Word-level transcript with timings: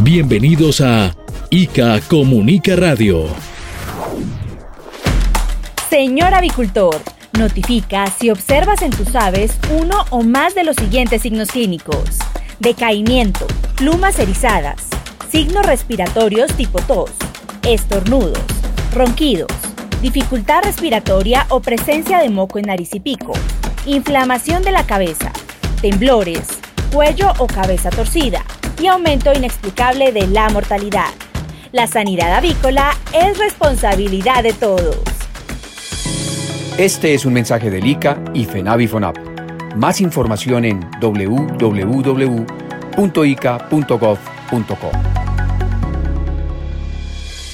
Bienvenidos 0.00 0.80
a 0.80 1.12
ICA 1.50 2.00
Comunica 2.02 2.76
Radio. 2.76 3.26
Señor 5.90 6.34
avicultor, 6.34 6.94
notifica 7.36 8.06
si 8.06 8.30
observas 8.30 8.82
en 8.82 8.92
tus 8.92 9.16
aves 9.16 9.58
uno 9.76 10.04
o 10.10 10.22
más 10.22 10.54
de 10.54 10.62
los 10.62 10.76
siguientes 10.76 11.22
signos 11.22 11.48
clínicos. 11.48 12.18
Decaimiento, 12.60 13.44
plumas 13.74 14.20
erizadas, 14.20 14.86
signos 15.32 15.66
respiratorios 15.66 16.54
tipo 16.54 16.78
tos, 16.78 17.10
estornudos, 17.66 18.38
ronquidos, 18.94 19.50
dificultad 20.00 20.62
respiratoria 20.62 21.44
o 21.48 21.58
presencia 21.58 22.18
de 22.18 22.30
moco 22.30 22.60
en 22.60 22.66
nariz 22.66 22.94
y 22.94 23.00
pico, 23.00 23.32
inflamación 23.84 24.62
de 24.62 24.70
la 24.70 24.86
cabeza, 24.86 25.32
temblores, 25.82 26.46
cuello 26.92 27.32
o 27.38 27.48
cabeza 27.48 27.90
torcida 27.90 28.44
y 28.80 28.86
aumento 28.86 29.32
inexplicable 29.32 30.12
de 30.12 30.26
la 30.26 30.48
mortalidad. 30.50 31.10
La 31.72 31.86
sanidad 31.86 32.34
avícola 32.34 32.96
es 33.12 33.38
responsabilidad 33.38 34.42
de 34.42 34.52
todos. 34.52 34.96
Este 36.78 37.14
es 37.14 37.26
un 37.26 37.32
mensaje 37.32 37.70
del 37.70 37.86
ICA 37.86 38.22
y 38.34 38.44
FENAVIFONAP. 38.44 39.16
Más 39.76 40.00
información 40.00 40.64
en 40.64 40.88
www.ica.gov.co. 41.00 41.58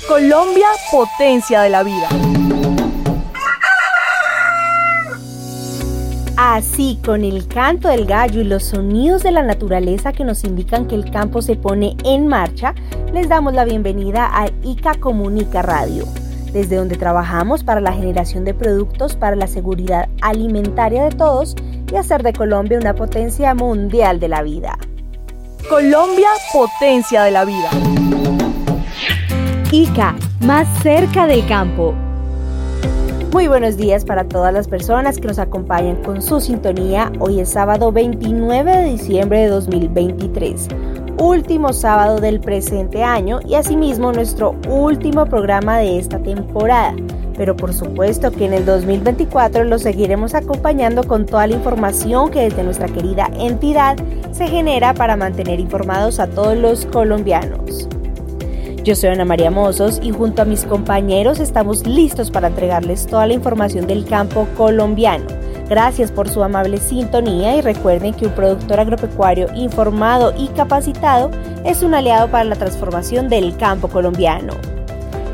Colombia, 0.06 0.69
potencia 0.91 1.62
de 1.62 1.70
la 1.70 1.83
vida. 1.83 2.09
Así, 6.55 7.00
con 7.05 7.24
el 7.24 7.48
canto 7.48 7.88
del 7.88 8.06
gallo 8.06 8.41
y 8.41 8.44
los 8.44 8.62
sonidos 8.62 9.24
de 9.24 9.33
la 9.33 9.42
naturaleza 9.42 10.12
que 10.12 10.22
nos 10.22 10.44
indican 10.44 10.86
que 10.86 10.94
el 10.94 11.10
campo 11.10 11.42
se 11.42 11.56
pone 11.56 11.97
en 12.05 12.28
marcha, 12.28 12.77
les 13.12 13.28
damos 13.28 13.55
la 13.55 13.64
bienvenida 13.64 14.30
a 14.33 14.47
ICA 14.62 14.94
Comunica 15.00 15.62
Radio, 15.62 16.05
desde 16.52 16.77
donde 16.77 16.94
trabajamos 16.94 17.64
para 17.64 17.80
la 17.80 17.92
generación 17.92 18.44
de 18.44 18.55
productos 18.55 19.16
para 19.16 19.34
la 19.34 19.48
seguridad 19.48 20.08
alimentaria 20.22 21.02
de 21.02 21.16
todos 21.16 21.56
y 21.92 21.97
hacer 21.97 22.22
de 22.22 22.32
Colombia 22.32 22.78
una 22.78 22.94
potencia 22.94 23.52
mundial 23.56 24.20
de 24.20 24.28
la 24.28 24.42
vida. 24.42 24.78
Colombia, 25.69 26.28
potencia 26.52 27.25
de 27.25 27.32
la 27.32 27.44
vida. 27.44 27.70
ICA, 29.72 30.14
más 30.38 30.69
cerca 30.84 31.27
del 31.27 31.44
campo. 31.48 31.97
Muy 33.34 33.48
buenos 33.48 33.77
días 33.77 34.04
para 34.04 34.28
todas 34.28 34.54
las 34.54 34.68
personas 34.68 35.18
que 35.18 35.27
nos 35.27 35.40
acompañan 35.40 35.96
con 36.04 36.22
su 36.22 36.40
sintonía. 36.40 37.10
Hoy 37.18 37.41
es 37.41 37.48
sábado 37.48 37.91
29 37.91 38.76
de 38.76 38.84
diciembre 38.91 39.41
de 39.41 39.48
2023, 39.48 40.68
último 41.18 41.72
sábado 41.72 42.20
del 42.20 42.38
presente 42.38 43.02
año 43.02 43.41
y 43.44 43.56
asimismo 43.56 44.12
nuestro 44.12 44.54
último 44.68 45.26
programa 45.26 45.78
de 45.78 45.98
esta 45.98 46.20
temporada. 46.20 46.94
Pero 47.36 47.56
por 47.56 47.74
supuesto 47.74 48.30
que 48.30 48.44
en 48.44 48.52
el 48.52 48.64
2024 48.64 49.64
lo 49.64 49.80
seguiremos 49.80 50.36
acompañando 50.36 51.03
con 51.03 51.26
toda 51.26 51.48
la 51.48 51.56
información 51.56 52.30
que 52.30 52.42
desde 52.42 52.62
nuestra 52.62 52.86
querida 52.86 53.28
entidad 53.36 53.97
se 54.30 54.47
genera 54.47 54.94
para 54.94 55.16
mantener 55.16 55.59
informados 55.59 56.20
a 56.20 56.28
todos 56.28 56.56
los 56.56 56.86
colombianos. 56.86 57.88
Yo 58.84 58.95
soy 58.95 59.09
Ana 59.09 59.25
María 59.25 59.50
Mozos 59.50 59.99
y 60.03 60.11
junto 60.11 60.43
a 60.43 60.45
mis 60.45 60.65
compañeros 60.65 61.41
estamos 61.41 61.87
listos 61.87 62.31
para 62.31 62.49
entregarles 62.49 63.06
toda 63.06 63.27
la 63.27 63.33
información 63.33 63.87
del 63.87 64.05
campo 64.05 64.47
colombiano. 64.59 65.25
Gracias 65.71 66.12
por 66.12 66.28
su 66.28 66.45
amable 66.45 66.77
sintonía 66.77 67.56
y 67.56 67.62
recuerden 67.62 68.12
que 68.12 68.27
un 68.27 68.34
productor 68.34 68.81
agropecuario 68.81 69.47
informado 69.55 70.34
y 70.37 70.49
capacitado 70.49 71.31
es 71.65 71.83
un 71.83 71.95
aliado 71.95 72.31
para 72.31 72.45
la 72.45 72.56
transformación 72.56 73.31
del 73.31 73.56
campo 73.56 73.89
colombiano. 73.89 74.53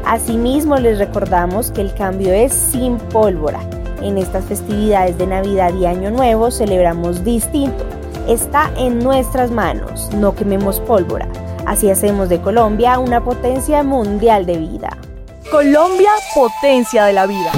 Asimismo 0.07 0.77
les 0.77 1.01
recordamos 1.01 1.73
que 1.73 1.81
el 1.81 1.93
cambio 1.93 2.33
es 2.33 2.53
sin 2.53 2.99
pólvora. 2.99 3.59
En 4.01 4.17
estas 4.17 4.45
festividades 4.45 5.19
de 5.19 5.27
Navidad 5.27 5.75
y 5.75 5.87
Año 5.87 6.13
Nuevo 6.13 6.53
celebramos 6.53 7.25
distinto. 7.25 7.85
Está 8.29 8.71
en 8.77 9.01
nuestras 9.01 9.51
manos, 9.51 10.09
no 10.15 10.37
quememos 10.37 10.79
pólvora. 10.79 11.27
Así 11.71 11.89
hacemos 11.89 12.29
de 12.29 12.41
Colombia 12.41 12.99
una 12.99 13.23
potencia 13.23 13.85
mundial 13.85 14.45
de 14.45 14.59
vida. 14.59 14.99
Colombia, 15.53 16.11
potencia 16.35 17.05
de 17.05 17.13
la 17.13 17.29
vida. 17.29 17.53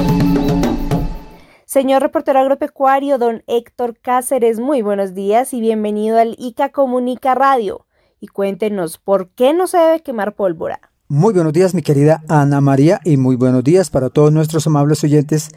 Señor 1.65 2.03
reportero 2.03 2.39
agropecuario, 2.39 3.17
don 3.17 3.43
Héctor 3.47 3.97
Cáceres, 4.03 4.61
muy 4.61 4.83
buenos 4.83 5.15
días 5.15 5.55
y 5.55 5.63
bienvenido 5.63 6.19
al 6.19 6.37
ICA 6.39 6.73
Comunica 6.73 7.35
Radio. 7.35 7.87
Y 8.21 8.27
cuéntenos, 8.27 8.99
¿por 8.99 9.31
qué 9.31 9.55
no 9.55 9.67
se 9.67 9.79
debe 9.79 10.03
quemar 10.03 10.35
pólvora? 10.35 10.93
Muy 11.09 11.33
buenos 11.33 11.55
días, 11.55 11.75
mi 11.75 11.81
querida 11.81 12.23
Ana 12.29 12.61
María, 12.61 13.01
y 13.07 13.17
muy 13.17 13.37
buenos 13.37 13.65
días 13.65 13.89
para 13.89 14.11
todos 14.11 14.31
nuestros 14.31 14.67
amables 14.67 15.03
oyentes 15.05 15.53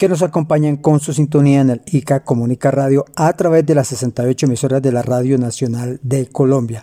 que 0.00 0.08
nos 0.08 0.22
acompañan 0.22 0.78
con 0.78 0.98
su 0.98 1.12
sintonía 1.12 1.60
en 1.60 1.68
el 1.68 1.82
ICA 1.84 2.24
Comunica 2.24 2.70
Radio 2.70 3.04
a 3.16 3.30
través 3.34 3.66
de 3.66 3.74
las 3.74 3.88
68 3.88 4.46
emisoras 4.46 4.80
de 4.80 4.92
la 4.92 5.02
Radio 5.02 5.36
Nacional 5.36 6.00
de 6.02 6.26
Colombia. 6.26 6.82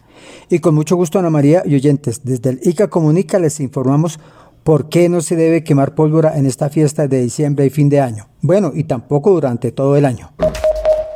Y 0.52 0.60
con 0.60 0.76
mucho 0.76 0.96
gusto, 0.96 1.18
Ana 1.18 1.32
María 1.32 1.64
y 1.66 1.74
oyentes, 1.74 2.22
desde 2.24 2.52
el 2.52 2.60
ICA 2.62 2.90
Comunica 2.92 3.40
les 3.40 3.60
informamos 3.60 4.20
por 4.64 4.88
qué 4.88 5.10
no 5.10 5.22
se 5.22 5.36
debe 5.36 5.64
quemar 5.64 5.96
pólvora 5.96 6.38
en 6.38 6.46
esta 6.46 6.70
fiesta 6.70 7.08
de 7.08 7.20
diciembre 7.20 7.66
y 7.66 7.72
fin 7.72 7.90
de 7.90 8.02
año. 8.02 8.28
Bueno, 8.44 8.72
y 8.76 8.84
tampoco 8.84 9.32
durante 9.32 9.72
todo 9.72 9.98
el 9.98 10.06
año. 10.06 10.34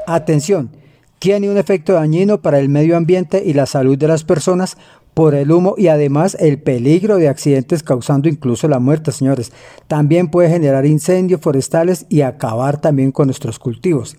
Atención, 0.08 0.72
tiene 1.20 1.52
un 1.52 1.60
efecto 1.60 1.94
dañino 1.94 2.42
para 2.42 2.58
el 2.58 2.68
medio 2.68 2.98
ambiente 2.98 3.44
y 3.46 3.54
la 3.54 3.68
salud 3.68 3.96
de 3.96 4.08
las 4.08 4.24
personas 4.24 4.76
por 5.14 5.36
el 5.36 5.52
humo 5.52 5.76
y 5.78 5.88
además 5.88 6.38
el 6.40 6.60
peligro 6.60 7.18
de 7.18 7.28
accidentes 7.28 7.84
causando 7.84 8.30
incluso 8.30 8.68
la 8.68 8.80
muerte, 8.80 9.12
señores. 9.12 9.52
También 9.88 10.30
puede 10.30 10.50
generar 10.50 10.86
incendios 10.86 11.42
forestales 11.42 12.06
y 12.10 12.22
acabar 12.22 12.80
también 12.80 13.12
con 13.12 13.28
nuestros 13.28 13.60
cultivos. 13.60 14.18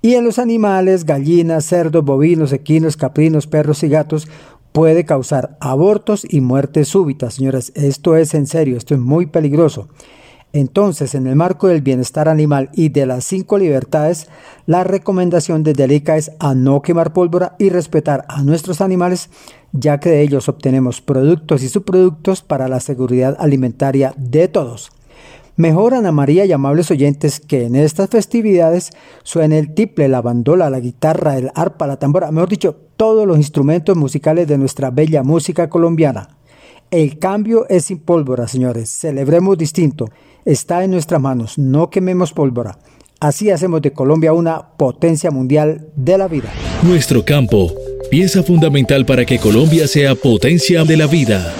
Y 0.00 0.14
en 0.14 0.24
los 0.24 0.38
animales, 0.38 1.04
gallinas, 1.04 1.64
cerdos, 1.64 2.04
bovinos, 2.04 2.52
equinos, 2.52 2.96
caprinos, 2.96 3.46
perros 3.46 3.82
y 3.82 3.88
gatos, 3.88 4.28
puede 4.72 5.04
causar 5.04 5.56
abortos 5.60 6.26
y 6.28 6.40
muertes 6.40 6.88
súbitas, 6.88 7.34
señores. 7.34 7.72
Esto 7.74 8.16
es 8.16 8.34
en 8.34 8.46
serio, 8.46 8.76
esto 8.76 8.94
es 8.94 9.00
muy 9.00 9.26
peligroso. 9.26 9.88
Entonces, 10.58 11.14
en 11.14 11.28
el 11.28 11.36
marco 11.36 11.68
del 11.68 11.82
bienestar 11.82 12.28
animal 12.28 12.70
y 12.72 12.88
de 12.88 13.06
las 13.06 13.24
cinco 13.24 13.58
libertades, 13.58 14.26
la 14.66 14.82
recomendación 14.82 15.62
de 15.62 15.72
Delica 15.72 16.16
es 16.16 16.32
a 16.40 16.52
no 16.56 16.82
quemar 16.82 17.12
pólvora 17.12 17.54
y 17.60 17.68
respetar 17.68 18.24
a 18.28 18.42
nuestros 18.42 18.80
animales, 18.80 19.30
ya 19.70 20.00
que 20.00 20.10
de 20.10 20.20
ellos 20.20 20.48
obtenemos 20.48 21.00
productos 21.00 21.62
y 21.62 21.68
subproductos 21.68 22.42
para 22.42 22.66
la 22.66 22.80
seguridad 22.80 23.36
alimentaria 23.38 24.14
de 24.16 24.48
todos. 24.48 24.90
Mejor 25.54 25.94
Ana 25.94 26.10
María 26.10 26.44
y 26.44 26.50
amables 26.50 26.90
oyentes 26.90 27.38
que 27.38 27.64
en 27.64 27.76
estas 27.76 28.10
festividades 28.10 28.90
suene 29.22 29.60
el 29.60 29.74
tiple, 29.74 30.08
la 30.08 30.22
bandola, 30.22 30.70
la 30.70 30.80
guitarra, 30.80 31.38
el 31.38 31.52
arpa, 31.54 31.86
la 31.86 32.00
tambora, 32.00 32.32
mejor 32.32 32.48
dicho, 32.48 32.74
todos 32.96 33.28
los 33.28 33.36
instrumentos 33.36 33.96
musicales 33.96 34.48
de 34.48 34.58
nuestra 34.58 34.90
bella 34.90 35.22
música 35.22 35.70
colombiana. 35.70 36.37
El 36.90 37.18
cambio 37.18 37.66
es 37.68 37.86
sin 37.86 37.98
pólvora, 37.98 38.48
señores. 38.48 38.88
Celebremos 38.88 39.58
distinto 39.58 40.06
está 40.48 40.82
en 40.82 40.90
nuestras 40.90 41.20
manos, 41.20 41.58
no 41.58 41.90
quememos 41.90 42.32
pólvora. 42.32 42.78
Así 43.20 43.50
hacemos 43.50 43.82
de 43.82 43.92
Colombia 43.92 44.32
una 44.32 44.62
potencia 44.76 45.30
mundial 45.30 45.88
de 45.94 46.16
la 46.16 46.28
vida. 46.28 46.50
Nuestro 46.82 47.24
campo, 47.24 47.74
pieza 48.10 48.42
fundamental 48.42 49.04
para 49.04 49.26
que 49.26 49.38
Colombia 49.38 49.86
sea 49.86 50.14
potencia 50.14 50.84
de 50.84 50.96
la 50.96 51.06
vida. 51.06 51.52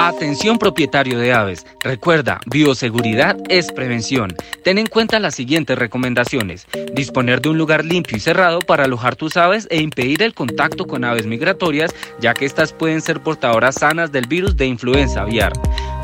Atención 0.00 0.58
propietario 0.58 1.18
de 1.18 1.32
aves. 1.32 1.66
Recuerda, 1.80 2.40
bioseguridad 2.46 3.36
es 3.48 3.70
prevención. 3.72 4.34
Ten 4.62 4.78
en 4.78 4.86
cuenta 4.86 5.18
las 5.18 5.34
siguientes 5.34 5.78
recomendaciones. 5.78 6.66
Disponer 6.94 7.40
de 7.40 7.50
un 7.50 7.58
lugar 7.58 7.84
limpio 7.84 8.16
y 8.16 8.20
cerrado 8.20 8.60
para 8.60 8.84
alojar 8.84 9.16
tus 9.16 9.36
aves 9.36 9.66
e 9.70 9.80
impedir 9.80 10.22
el 10.22 10.34
contacto 10.34 10.86
con 10.86 11.04
aves 11.04 11.26
migratorias, 11.26 11.94
ya 12.20 12.34
que 12.34 12.44
estas 12.44 12.72
pueden 12.72 13.00
ser 13.00 13.20
portadoras 13.20 13.76
sanas 13.76 14.10
del 14.10 14.26
virus 14.26 14.56
de 14.56 14.66
influenza 14.66 15.22
aviar 15.22 15.52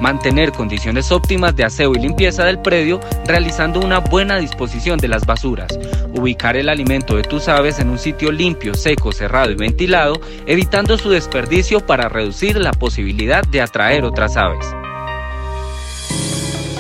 mantener 0.01 0.53
condiciones 0.53 1.13
óptimas 1.13 1.55
de 1.55 1.65
aseo 1.65 1.93
y 1.95 1.99
limpieza 1.99 2.45
del 2.45 2.61
predio, 2.61 3.01
realizando 3.27 3.81
una 3.81 3.99
buena 3.99 4.39
disposición 4.39 4.99
de 4.99 5.09
las 5.09 5.27
basuras, 5.27 5.79
ubicar 6.15 6.57
el 6.57 6.69
alimento 6.69 7.17
de 7.17 7.23
tus 7.23 7.49
aves 7.49 7.79
en 7.79 7.91
un 7.91 7.99
sitio 7.99 8.33
limpio, 8.33 8.75
seco, 8.75 9.13
cerrado 9.13 9.51
y 9.51 9.57
ventilado, 9.57 10.21
evitando 10.47 10.99
su 10.99 11.11
desperdicio 11.11 11.81
para 11.81 12.09
reducir 12.09 12.57
la 12.57 12.73
posibilidad 12.73 13.45
de 13.45 13.61
atraer 13.81 14.05
otras 14.05 14.37
aves. 14.37 14.67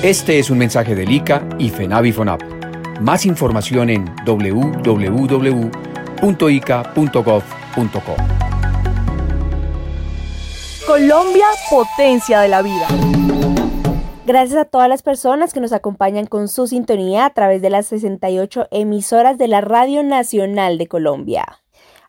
Este 0.03 0.39
es 0.39 0.51
un 0.51 0.59
mensaje 0.59 0.95
del 0.95 1.11
ICA 1.11 1.43
y 1.59 1.71
FENAVIFONAP. 1.71 2.43
Más 3.01 3.25
información 3.25 3.89
en 3.89 4.05
www.ica.gov.co. 4.27 5.71
Colombia, 10.87 11.47
potencia 11.71 12.41
de 12.41 12.49
la 12.49 12.61
vida. 12.61 12.87
Gracias 14.27 14.61
a 14.61 14.67
todas 14.67 14.91
las 14.91 15.03
personas 15.03 15.55
que 15.55 15.61
nos 15.61 15.73
acompañan 15.73 16.27
con 16.27 16.49
su 16.49 16.67
sintonía 16.67 17.25
a 17.25 17.31
través 17.31 17.63
de 17.63 17.71
las 17.71 17.87
68 17.87 18.69
emisoras 18.71 19.39
de 19.39 19.49
la 19.49 19.63
Radio 19.63 20.03
Nacional 20.03 20.77
de 20.77 20.87
Colombia. 20.87 21.61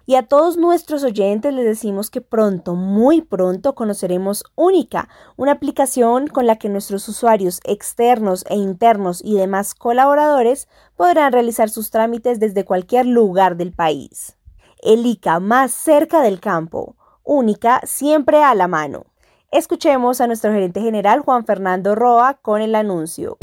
Y 0.06 0.16
a 0.16 0.24
todos 0.24 0.58
nuestros 0.58 1.04
oyentes 1.04 1.54
les 1.54 1.66
decimos 1.66 2.10
que 2.10 2.22
pronto, 2.22 2.76
muy 2.76 3.22
pronto, 3.22 3.76
conoceremos 3.76 4.44
Única, 4.56 5.10
una 5.38 5.54
aplicación 5.54 6.28
con 6.28 6.48
la 6.48 6.58
que 6.58 6.70
nuestros 6.70 7.08
usuarios 7.08 7.60
externos 7.64 8.44
e 8.50 8.56
internos 8.56 9.22
y 9.24 9.36
demás 9.36 9.76
colaboradores 9.76 10.68
podrán 10.96 11.32
realizar 11.32 11.70
sus 11.70 11.92
trámites 11.92 12.40
desde 12.40 12.66
cualquier 12.66 13.06
lugar 13.06 13.58
del 13.58 13.72
país. 13.74 14.38
El 14.82 15.06
ICA 15.06 15.40
más 15.40 15.72
cerca 15.72 16.22
del 16.22 16.40
campo, 16.40 16.96
Única 17.24 17.82
siempre 17.84 18.44
a 18.44 18.56
la 18.56 18.68
mano. 18.68 19.06
Escuchemos 19.52 20.22
a 20.22 20.28
nuestro 20.28 20.52
gerente 20.52 20.82
general 20.82 21.20
Juan 21.20 21.46
Fernando 21.46 21.94
Roa 21.94 22.40
con 22.42 22.62
el 22.62 22.74
anuncio. 22.74 23.38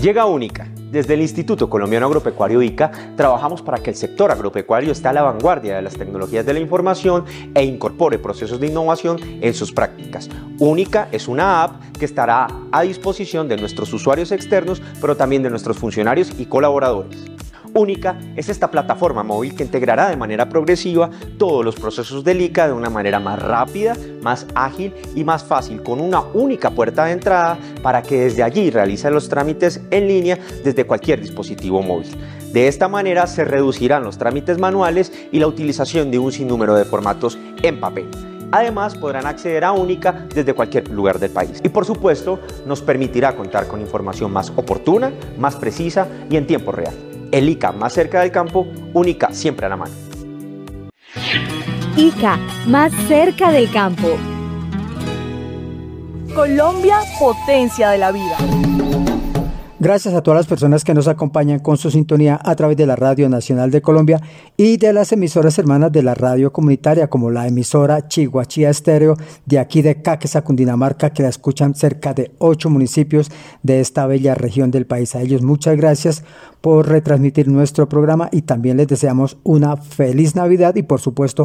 Llega 0.00 0.24
Única 0.24 0.71
desde 0.92 1.14
el 1.14 1.22
Instituto 1.22 1.70
Colombiano 1.70 2.06
Agropecuario 2.06 2.62
ICA 2.62 2.92
trabajamos 3.16 3.62
para 3.62 3.82
que 3.82 3.90
el 3.90 3.96
sector 3.96 4.30
agropecuario 4.30 4.92
esté 4.92 5.08
a 5.08 5.14
la 5.14 5.22
vanguardia 5.22 5.74
de 5.74 5.82
las 5.82 5.94
tecnologías 5.94 6.44
de 6.44 6.52
la 6.52 6.60
información 6.60 7.24
e 7.54 7.64
incorpore 7.64 8.18
procesos 8.18 8.60
de 8.60 8.66
innovación 8.66 9.18
en 9.40 9.54
sus 9.54 9.72
prácticas. 9.72 10.28
Única 10.58 11.08
es 11.10 11.28
una 11.28 11.64
app 11.64 11.96
que 11.98 12.04
estará 12.04 12.46
a 12.70 12.82
disposición 12.82 13.48
de 13.48 13.56
nuestros 13.56 13.92
usuarios 13.94 14.32
externos, 14.32 14.82
pero 15.00 15.16
también 15.16 15.42
de 15.42 15.50
nuestros 15.50 15.78
funcionarios 15.78 16.30
y 16.38 16.44
colaboradores. 16.44 17.32
Única 17.74 18.18
es 18.36 18.50
esta 18.50 18.70
plataforma 18.70 19.22
móvil 19.22 19.54
que 19.54 19.62
integrará 19.62 20.10
de 20.10 20.16
manera 20.16 20.48
progresiva 20.48 21.08
todos 21.38 21.64
los 21.64 21.74
procesos 21.74 22.22
del 22.22 22.42
ICA 22.42 22.66
de 22.66 22.74
una 22.74 22.90
manera 22.90 23.18
más 23.18 23.40
rápida, 23.40 23.96
más 24.20 24.46
ágil 24.54 24.92
y 25.14 25.24
más 25.24 25.42
fácil, 25.42 25.82
con 25.82 25.98
una 25.98 26.20
única 26.20 26.70
puerta 26.70 27.06
de 27.06 27.12
entrada 27.12 27.58
para 27.82 28.02
que 28.02 28.20
desde 28.20 28.42
allí 28.42 28.70
realice 28.70 29.10
los 29.10 29.28
trámites 29.28 29.80
en 29.90 30.06
línea 30.06 30.38
desde 30.62 30.84
cualquier 30.84 31.22
dispositivo 31.22 31.80
móvil. 31.82 32.10
De 32.52 32.68
esta 32.68 32.88
manera 32.88 33.26
se 33.26 33.44
reducirán 33.44 34.04
los 34.04 34.18
trámites 34.18 34.58
manuales 34.58 35.10
y 35.32 35.38
la 35.38 35.46
utilización 35.46 36.10
de 36.10 36.18
un 36.18 36.30
sinnúmero 36.30 36.74
de 36.74 36.84
formatos 36.84 37.38
en 37.62 37.80
papel. 37.80 38.08
Además, 38.54 38.94
podrán 38.94 39.26
acceder 39.26 39.64
a 39.64 39.72
Única 39.72 40.26
desde 40.34 40.52
cualquier 40.52 40.90
lugar 40.90 41.18
del 41.18 41.30
país. 41.30 41.58
Y 41.64 41.70
por 41.70 41.86
supuesto, 41.86 42.38
nos 42.66 42.82
permitirá 42.82 43.34
contar 43.34 43.66
con 43.66 43.80
información 43.80 44.30
más 44.30 44.50
oportuna, 44.50 45.10
más 45.38 45.56
precisa 45.56 46.06
y 46.28 46.36
en 46.36 46.46
tiempo 46.46 46.70
real 46.70 47.11
el 47.32 47.48
ICA 47.48 47.72
más 47.72 47.94
cerca 47.94 48.20
del 48.20 48.30
campo, 48.30 48.66
única 48.92 49.32
siempre 49.32 49.66
a 49.66 49.70
la 49.70 49.76
mano. 49.76 49.94
ICA 51.96 52.38
más 52.66 52.92
cerca 53.08 53.50
del 53.50 53.70
campo. 53.70 54.16
Colombia, 56.34 57.00
potencia 57.18 57.90
de 57.90 57.98
la 57.98 58.12
vida. 58.12 58.36
Gracias 59.84 60.14
a 60.14 60.22
todas 60.22 60.38
las 60.38 60.46
personas 60.46 60.84
que 60.84 60.94
nos 60.94 61.08
acompañan 61.08 61.58
con 61.58 61.76
su 61.76 61.90
sintonía 61.90 62.38
a 62.44 62.54
través 62.54 62.76
de 62.76 62.86
la 62.86 62.94
Radio 62.94 63.28
Nacional 63.28 63.72
de 63.72 63.82
Colombia 63.82 64.20
y 64.56 64.76
de 64.76 64.92
las 64.92 65.10
emisoras 65.10 65.58
hermanas 65.58 65.90
de 65.90 66.04
la 66.04 66.14
radio 66.14 66.52
comunitaria 66.52 67.10
como 67.10 67.32
la 67.32 67.48
emisora 67.48 68.06
Chihuachía 68.06 68.70
Estéreo 68.70 69.16
de 69.44 69.58
aquí 69.58 69.82
de 69.82 70.00
Caquesa, 70.00 70.44
Cundinamarca, 70.44 71.10
que 71.10 71.24
la 71.24 71.30
escuchan 71.30 71.74
cerca 71.74 72.14
de 72.14 72.30
ocho 72.38 72.70
municipios 72.70 73.28
de 73.64 73.80
esta 73.80 74.06
bella 74.06 74.36
región 74.36 74.70
del 74.70 74.86
país. 74.86 75.16
A 75.16 75.20
ellos 75.20 75.42
muchas 75.42 75.76
gracias 75.76 76.22
por 76.60 76.88
retransmitir 76.88 77.48
nuestro 77.48 77.88
programa 77.88 78.28
y 78.30 78.42
también 78.42 78.76
les 78.76 78.86
deseamos 78.86 79.36
una 79.42 79.76
feliz 79.76 80.36
Navidad 80.36 80.76
y 80.76 80.84
por 80.84 81.00
supuesto 81.00 81.42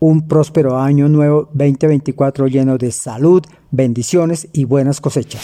un 0.00 0.26
próspero 0.26 0.76
año 0.76 1.08
nuevo 1.08 1.48
2024 1.52 2.48
lleno 2.48 2.78
de 2.78 2.90
salud, 2.90 3.44
bendiciones 3.70 4.48
y 4.52 4.64
buenas 4.64 5.00
cosechas. 5.00 5.40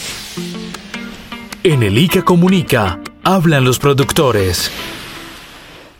En 1.65 1.81
el 1.81 1.97
ICA 1.97 2.25
Comunica, 2.25 2.99
hablan 3.23 3.63
los 3.63 3.79
productores. 3.79 4.69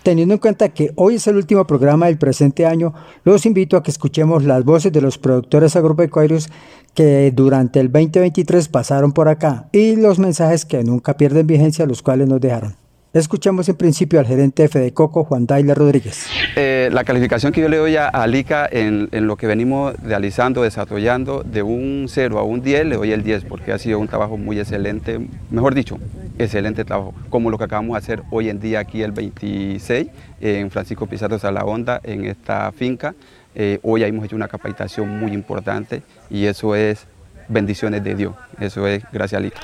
Teniendo 0.03 0.33
en 0.33 0.41
cuenta 0.41 0.67
que 0.67 0.91
hoy 0.95 1.15
es 1.15 1.27
el 1.27 1.37
último 1.37 1.65
programa 1.65 2.07
del 2.07 2.17
presente 2.17 2.65
año, 2.65 2.93
los 3.23 3.45
invito 3.45 3.77
a 3.77 3.81
que 3.81 3.89
escuchemos 3.89 4.43
las 4.43 4.65
voces 4.65 4.91
de 4.91 4.99
los 4.99 5.17
productores 5.17 5.77
agropecuarios 5.77 6.49
que 6.93 7.31
durante 7.33 7.79
el 7.79 7.89
2023 7.89 8.67
pasaron 8.67 9.13
por 9.13 9.29
acá 9.29 9.69
y 9.71 9.95
los 9.95 10.19
mensajes 10.19 10.65
que 10.65 10.83
nunca 10.83 11.15
pierden 11.15 11.47
vigencia, 11.47 11.85
los 11.85 12.01
cuales 12.01 12.27
nos 12.27 12.41
dejaron. 12.41 12.82
Escuchamos 13.13 13.69
en 13.69 13.75
principio 13.75 14.19
al 14.19 14.25
gerente 14.25 14.63
de 14.63 14.69
Fedecoco, 14.69 15.23
Juan 15.23 15.45
Daila 15.45 15.75
Rodríguez. 15.75 16.25
Eh, 16.55 16.89
la 16.91 17.03
calificación 17.03 17.53
que 17.53 17.61
yo 17.61 17.69
le 17.69 17.77
doy 17.77 17.95
a, 17.95 18.07
Alica 18.07 18.67
en, 18.71 19.07
lo 19.11 19.35
que 19.35 19.45
venimos 19.45 19.93
realizando, 20.01 20.63
desarrollando, 20.63 21.43
de 21.43 21.61
un 21.61 22.07
0 22.09 22.39
a 22.39 22.43
un 22.43 22.63
10, 22.63 22.87
le 22.87 22.95
doy 22.95 23.11
el 23.11 23.21
10 23.21 23.45
porque 23.45 23.71
ha 23.71 23.77
sido 23.77 23.99
un 23.99 24.07
trabajo 24.07 24.35
muy 24.37 24.57
excelente, 24.57 25.19
mejor 25.51 25.75
dicho, 25.75 25.99
excelente 26.39 26.85
trabajo, 26.85 27.13
como 27.29 27.51
lo 27.51 27.59
que 27.59 27.65
acabamos 27.65 27.93
de 27.93 27.97
hacer 27.99 28.23
hoy 28.31 28.49
en 28.49 28.59
día 28.59 28.79
aquí 28.79 29.03
el 29.03 29.11
26 29.11 30.07
en 30.41 30.71
Francisco 30.71 31.05
Pizarro 31.05 31.37
Salahonda, 31.37 32.01
en 32.03 32.25
esta 32.25 32.71
finca. 32.71 33.13
Eh, 33.53 33.77
hoy 33.83 34.01
hemos 34.01 34.25
hecho 34.25 34.35
una 34.35 34.47
capacitación 34.47 35.19
muy 35.19 35.33
importante 35.33 36.01
y 36.31 36.45
eso 36.45 36.75
es 36.75 37.05
bendiciones 37.47 38.03
de 38.03 38.15
Dios, 38.15 38.33
eso 38.59 38.87
es 38.87 39.03
gracias 39.11 39.33
a 39.33 39.37
Alica. 39.37 39.61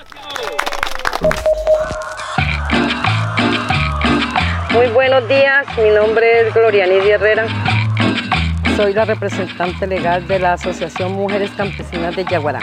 Muy 4.73 4.87
buenos 4.89 5.27
días, 5.27 5.65
mi 5.81 5.89
nombre 5.89 6.41
es 6.41 6.53
Glorianidia 6.53 7.15
Herrera. 7.15 7.47
Soy 8.77 8.93
la 8.93 9.03
representante 9.03 9.87
legal 9.87 10.27
de 10.27 10.37
la 10.37 10.53
Asociación 10.53 11.13
Mujeres 11.13 11.49
Campesinas 11.57 12.15
de 12.15 12.23
Yaguará. 12.23 12.59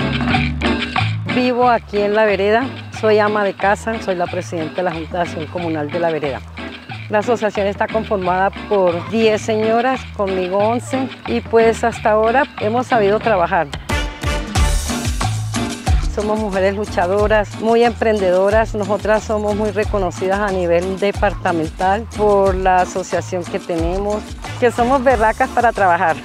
Vivo 1.34 1.68
aquí 1.68 1.98
en 1.98 2.14
La 2.14 2.24
Vereda, 2.24 2.64
soy 3.00 3.18
ama 3.18 3.42
de 3.42 3.54
casa, 3.54 4.00
soy 4.02 4.14
la 4.14 4.26
presidenta 4.26 4.76
de 4.76 4.82
la 4.84 4.92
Junta 4.92 5.18
de 5.18 5.22
Acción 5.22 5.46
Comunal 5.46 5.90
de 5.90 5.98
La 5.98 6.10
Vereda. 6.12 6.40
La 7.10 7.18
asociación 7.18 7.66
está 7.66 7.88
conformada 7.88 8.50
por 8.68 9.10
10 9.10 9.40
señoras, 9.40 10.00
conmigo 10.16 10.58
11, 10.58 11.08
y 11.26 11.40
pues 11.40 11.82
hasta 11.82 12.10
ahora 12.10 12.44
hemos 12.60 12.86
sabido 12.86 13.18
trabajar. 13.18 13.66
Somos 16.16 16.38
mujeres 16.38 16.74
luchadoras, 16.74 17.60
muy 17.60 17.84
emprendedoras. 17.84 18.74
Nosotras 18.74 19.22
somos 19.22 19.54
muy 19.54 19.70
reconocidas 19.70 20.40
a 20.40 20.50
nivel 20.50 20.98
departamental 20.98 22.06
por 22.16 22.54
la 22.54 22.76
asociación 22.80 23.44
que 23.44 23.58
tenemos, 23.58 24.22
que 24.58 24.70
somos 24.70 25.04
berracas 25.04 25.50
para 25.50 25.72
trabajar. 25.72 26.16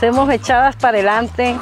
Somos 0.00 0.28
echadas 0.32 0.74
para 0.74 0.98
adelante, 0.98 1.56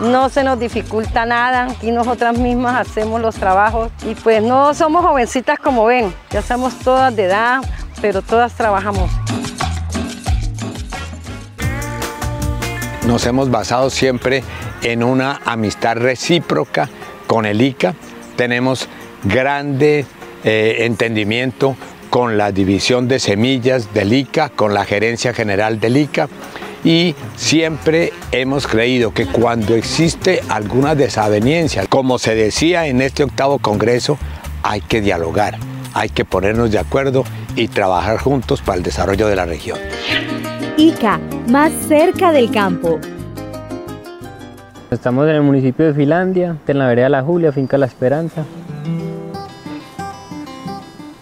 no 0.00 0.28
se 0.28 0.42
nos 0.42 0.58
dificulta 0.58 1.24
nada 1.24 1.68
y 1.82 1.92
nosotras 1.92 2.36
mismas 2.36 2.88
hacemos 2.88 3.20
los 3.20 3.36
trabajos 3.36 3.92
y 4.04 4.16
pues 4.16 4.42
no 4.42 4.74
somos 4.74 5.04
jovencitas 5.04 5.60
como 5.60 5.84
ven, 5.84 6.12
ya 6.32 6.42
somos 6.42 6.74
todas 6.80 7.14
de 7.14 7.26
edad, 7.26 7.60
pero 8.00 8.22
todas 8.22 8.54
trabajamos. 8.54 9.08
Nos 13.06 13.24
hemos 13.26 13.50
basado 13.52 13.88
siempre 13.88 14.42
en 14.82 15.02
una 15.02 15.40
amistad 15.44 15.96
recíproca 15.96 16.88
con 17.26 17.46
el 17.46 17.60
ICA. 17.60 17.94
Tenemos 18.36 18.88
grande 19.24 20.04
eh, 20.44 20.76
entendimiento 20.80 21.76
con 22.10 22.36
la 22.36 22.52
división 22.52 23.08
de 23.08 23.18
semillas 23.18 23.94
del 23.94 24.12
ICA, 24.12 24.50
con 24.50 24.74
la 24.74 24.84
gerencia 24.84 25.32
general 25.32 25.80
del 25.80 25.96
ICA 25.96 26.28
y 26.84 27.14
siempre 27.36 28.12
hemos 28.32 28.66
creído 28.66 29.14
que 29.14 29.26
cuando 29.26 29.74
existe 29.74 30.42
alguna 30.48 30.94
desaveniencia, 30.94 31.86
como 31.86 32.18
se 32.18 32.34
decía 32.34 32.86
en 32.86 33.00
este 33.00 33.22
octavo 33.22 33.58
congreso, 33.58 34.18
hay 34.62 34.80
que 34.80 35.00
dialogar, 35.00 35.58
hay 35.94 36.08
que 36.08 36.24
ponernos 36.24 36.70
de 36.72 36.78
acuerdo 36.78 37.24
y 37.54 37.68
trabajar 37.68 38.18
juntos 38.18 38.62
para 38.62 38.78
el 38.78 38.82
desarrollo 38.82 39.28
de 39.28 39.36
la 39.36 39.46
región. 39.46 39.78
ICA, 40.76 41.20
más 41.48 41.72
cerca 41.86 42.32
del 42.32 42.50
campo. 42.50 42.98
Estamos 44.92 45.26
en 45.26 45.36
el 45.36 45.42
municipio 45.42 45.86
de 45.86 45.94
Finlandia, 45.94 46.58
en 46.66 46.78
la 46.78 46.86
vereda 46.86 47.08
La 47.08 47.22
Julia, 47.22 47.50
finca 47.50 47.78
La 47.78 47.86
Esperanza. 47.86 48.44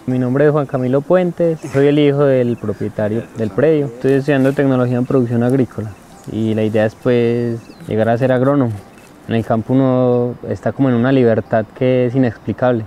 Mi 0.06 0.18
nombre 0.18 0.44
es 0.44 0.50
Juan 0.50 0.66
Camilo 0.66 1.02
Puentes, 1.02 1.60
soy 1.72 1.86
el 1.86 2.00
hijo 2.00 2.24
del 2.24 2.56
propietario 2.56 3.22
del 3.36 3.50
predio. 3.50 3.86
Estoy 3.86 4.14
estudiando 4.14 4.52
tecnología 4.54 4.98
en 4.98 5.06
producción 5.06 5.44
agrícola 5.44 5.92
y 6.32 6.52
la 6.54 6.64
idea 6.64 6.84
es 6.84 6.96
pues 6.96 7.60
llegar 7.86 8.08
a 8.08 8.18
ser 8.18 8.32
agrónomo. 8.32 8.72
En 9.28 9.36
el 9.36 9.44
campo 9.44 9.72
uno 9.72 10.34
está 10.48 10.72
como 10.72 10.88
en 10.88 10.96
una 10.96 11.12
libertad 11.12 11.64
que 11.78 12.06
es 12.06 12.16
inexplicable. 12.16 12.82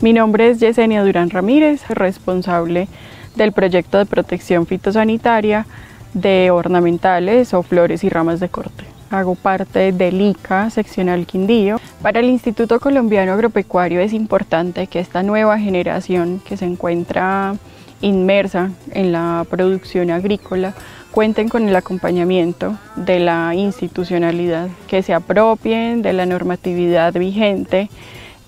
Mi 0.00 0.12
nombre 0.12 0.50
es 0.50 0.58
Yesenia 0.58 1.04
Durán 1.04 1.30
Ramírez, 1.30 1.88
responsable 1.88 2.88
del 3.36 3.52
proyecto 3.52 3.96
de 3.98 4.06
protección 4.06 4.66
fitosanitaria 4.66 5.66
de 6.14 6.50
ornamentales 6.50 7.54
o 7.54 7.62
flores 7.62 8.02
y 8.02 8.08
ramas 8.08 8.40
de 8.40 8.48
corte. 8.48 8.87
Hago 9.10 9.34
parte 9.34 9.92
del 9.92 10.20
ICA 10.20 10.68
seccional 10.70 11.26
Quindío. 11.26 11.80
Para 12.02 12.20
el 12.20 12.26
Instituto 12.26 12.78
Colombiano 12.78 13.32
Agropecuario 13.32 14.00
es 14.00 14.12
importante 14.12 14.86
que 14.86 15.00
esta 15.00 15.22
nueva 15.22 15.58
generación 15.58 16.42
que 16.44 16.56
se 16.56 16.66
encuentra 16.66 17.56
inmersa 18.00 18.70
en 18.92 19.12
la 19.12 19.46
producción 19.48 20.10
agrícola 20.10 20.74
cuenten 21.10 21.48
con 21.48 21.68
el 21.68 21.74
acompañamiento 21.74 22.78
de 22.96 23.18
la 23.18 23.54
institucionalidad, 23.54 24.68
que 24.86 25.02
se 25.02 25.14
apropien 25.14 26.02
de 26.02 26.12
la 26.12 26.26
normatividad 26.26 27.14
vigente, 27.14 27.88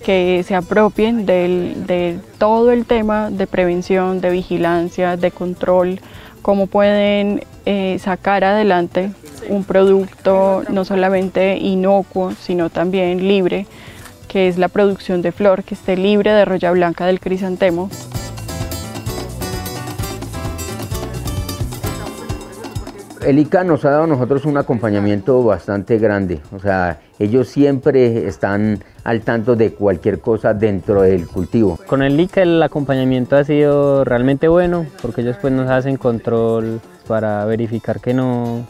que 0.05 0.43
se 0.47 0.55
apropien 0.55 1.25
de 1.25 2.19
todo 2.37 2.71
el 2.71 2.85
tema 2.85 3.31
de 3.31 3.47
prevención, 3.47 4.21
de 4.21 4.29
vigilancia, 4.29 5.17
de 5.17 5.31
control, 5.31 5.99
cómo 6.41 6.67
pueden 6.67 7.43
eh, 7.65 7.97
sacar 7.99 8.43
adelante 8.43 9.11
un 9.51 9.65
producto 9.65 10.63
no 10.69 10.85
solamente 10.85 11.57
inocuo, 11.57 12.31
sino 12.31 12.69
también 12.69 13.27
libre, 13.27 13.67
que 14.27 14.47
es 14.47 14.57
la 14.57 14.69
producción 14.69 15.21
de 15.21 15.33
flor, 15.33 15.63
que 15.63 15.75
esté 15.75 15.97
libre 15.97 16.31
de 16.31 16.45
roya 16.45 16.71
blanca 16.71 17.05
del 17.05 17.19
crisantemo. 17.19 17.89
El 23.25 23.37
ICA 23.37 23.63
nos 23.63 23.85
ha 23.85 23.91
dado 23.91 24.03
a 24.05 24.07
nosotros 24.07 24.45
un 24.45 24.57
acompañamiento 24.57 25.43
bastante 25.43 25.99
grande, 25.99 26.39
o 26.55 26.59
sea, 26.59 27.01
ellos 27.19 27.49
siempre 27.49 28.27
están 28.27 28.83
al 29.03 29.21
tanto 29.21 29.55
de 29.55 29.73
cualquier 29.73 30.19
cosa 30.21 30.55
dentro 30.55 31.03
del 31.03 31.27
cultivo. 31.27 31.77
Con 31.85 32.01
el 32.01 32.19
ICA 32.19 32.41
el 32.41 32.63
acompañamiento 32.63 33.35
ha 33.35 33.43
sido 33.43 34.03
realmente 34.05 34.47
bueno, 34.47 34.87
porque 35.03 35.21
ellos 35.21 35.37
pues 35.39 35.53
nos 35.53 35.69
hacen 35.69 35.97
control 35.97 36.81
para 37.07 37.45
verificar 37.45 37.99
que 37.99 38.15
no 38.15 38.65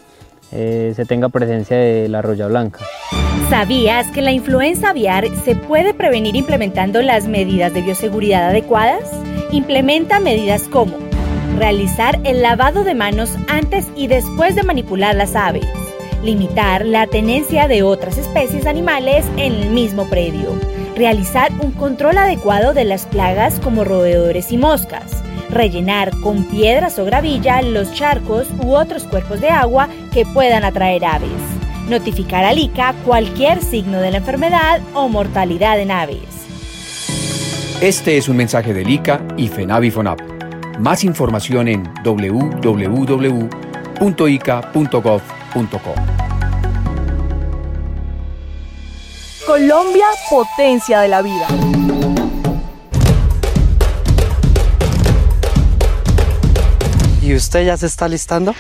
eh, 0.52 0.94
se 0.96 1.06
tenga 1.06 1.30
presencia 1.30 1.78
de 1.78 2.08
la 2.10 2.22
roya 2.22 2.48
blanca. 2.48 2.80
¿Sabías 3.50 4.08
que 4.08 4.22
la 4.22 4.32
influenza 4.32 4.90
aviar 4.90 5.26
se 5.44 5.56
puede 5.56 5.94
prevenir 5.94 6.36
implementando 6.36 7.02
las 7.02 7.28
medidas 7.28 7.74
de 7.74 7.82
bioseguridad 7.82 8.50
adecuadas? 8.50 9.04
Implementa 9.52 10.20
medidas 10.20 10.64
como 10.64 10.98
realizar 11.58 12.20
el 12.24 12.42
lavado 12.42 12.84
de 12.84 12.96
manos 12.96 13.36
antes 13.48 13.88
y 13.96 14.08
después 14.08 14.56
de 14.56 14.64
manipular 14.64 15.16
las 15.16 15.36
aves, 15.36 15.68
limitar 16.24 16.86
la 16.86 17.08
tenencia 17.08 17.68
de 17.68 17.84
otras 17.84 18.18
especies 18.18 18.66
animales 18.66 19.26
en 19.38 19.54
el 19.54 19.70
mismo 19.70 20.10
predio, 20.10 20.56
realizar 20.96 21.52
un 21.62 21.72
control 21.72 22.18
adecuado 22.18 22.74
de 22.74 22.86
las 22.86 23.06
plagas 23.06 23.60
como 23.60 23.84
roedores 23.84 24.52
y 24.52 24.58
moscas, 24.58 25.22
rellenar 25.52 26.12
con 26.22 26.46
piedras 26.46 26.98
o 27.00 27.06
gravilla 27.06 27.62
los 27.62 27.94
charcos 27.94 28.48
u 28.64 28.74
otros 28.74 29.04
cuerpos 29.04 29.42
de 29.42 29.50
agua 29.50 29.90
que 30.12 30.26
puedan 30.26 30.64
atraer 30.64 31.06
aves, 31.06 31.30
notificar 31.88 32.44
al 32.44 32.58
ICA 32.58 32.96
cualquier 33.06 33.62
signo 33.62 34.00
de 34.00 34.12
la 34.12 34.18
enfermedad 34.18 34.82
o 34.94 35.08
mortalidad 35.08 35.80
en 35.80 35.92
aves. 35.92 36.42
Este 37.82 38.18
es 38.18 38.30
un 38.30 38.38
mensaje 38.38 38.74
del 38.74 38.90
ICA 38.90 39.22
y 39.38 39.48
FENAVIFONAP. 39.48 40.20
Más 40.80 41.04
información 41.04 41.68
en 41.68 41.84
www.ica.gov.co. 42.04 42.62
Colombia, 49.46 50.06
potencia 50.30 51.02
de 51.02 51.08
la 51.08 51.22
vida. 51.22 51.48
Usted 57.42 57.66
ya 57.66 57.76
se 57.76 57.88
está 57.88 58.08
listando? 58.08 58.54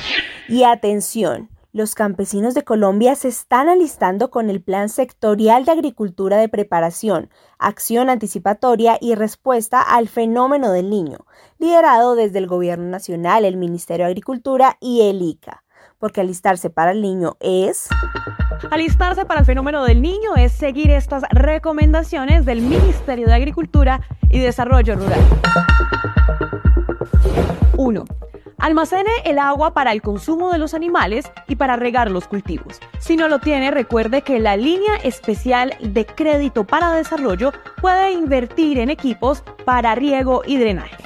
Y 0.49 0.63
atención, 0.63 1.49
los 1.71 1.93
campesinos 1.93 2.55
de 2.55 2.63
Colombia 2.63 3.15
se 3.15 3.27
están 3.27 3.69
alistando 3.69 4.31
con 4.31 4.49
el 4.49 4.59
Plan 4.61 4.89
Sectorial 4.89 5.65
de 5.65 5.71
Agricultura 5.71 6.37
de 6.37 6.49
Preparación, 6.49 7.29
Acción 7.59 8.09
Anticipatoria 8.09 8.97
y 8.99 9.13
Respuesta 9.13 9.81
al 9.81 10.09
Fenómeno 10.09 10.71
del 10.71 10.89
Niño, 10.89 11.19
liderado 11.59 12.15
desde 12.15 12.39
el 12.39 12.47
Gobierno 12.47 12.85
Nacional, 12.85 13.45
el 13.45 13.55
Ministerio 13.55 14.05
de 14.05 14.11
Agricultura 14.11 14.77
y 14.81 15.01
el 15.01 15.21
ICA. 15.21 15.63
Porque 15.99 16.21
alistarse 16.21 16.71
para 16.71 16.91
el 16.91 17.01
niño 17.01 17.37
es... 17.39 17.87
Alistarse 18.71 19.25
para 19.25 19.41
el 19.41 19.45
fenómeno 19.45 19.83
del 19.83 20.01
niño 20.01 20.35
es 20.35 20.51
seguir 20.51 20.89
estas 20.89 21.23
recomendaciones 21.29 22.45
del 22.45 22.61
Ministerio 22.61 23.27
de 23.27 23.35
Agricultura 23.35 24.01
y 24.29 24.39
Desarrollo 24.39 24.95
Rural. 24.95 25.19
1. 27.77 28.05
Almacene 28.61 29.09
el 29.25 29.39
agua 29.39 29.73
para 29.73 29.91
el 29.91 30.03
consumo 30.03 30.51
de 30.51 30.59
los 30.59 30.75
animales 30.75 31.31
y 31.47 31.55
para 31.55 31.77
regar 31.77 32.11
los 32.11 32.27
cultivos. 32.27 32.79
Si 32.99 33.17
no 33.17 33.27
lo 33.27 33.39
tiene, 33.39 33.71
recuerde 33.71 34.21
que 34.21 34.39
la 34.39 34.55
línea 34.55 34.97
especial 35.03 35.75
de 35.81 36.05
crédito 36.05 36.63
para 36.63 36.91
desarrollo 36.93 37.53
puede 37.81 38.11
invertir 38.11 38.77
en 38.77 38.91
equipos 38.91 39.43
para 39.65 39.95
riego 39.95 40.43
y 40.45 40.57
drenaje. 40.57 41.03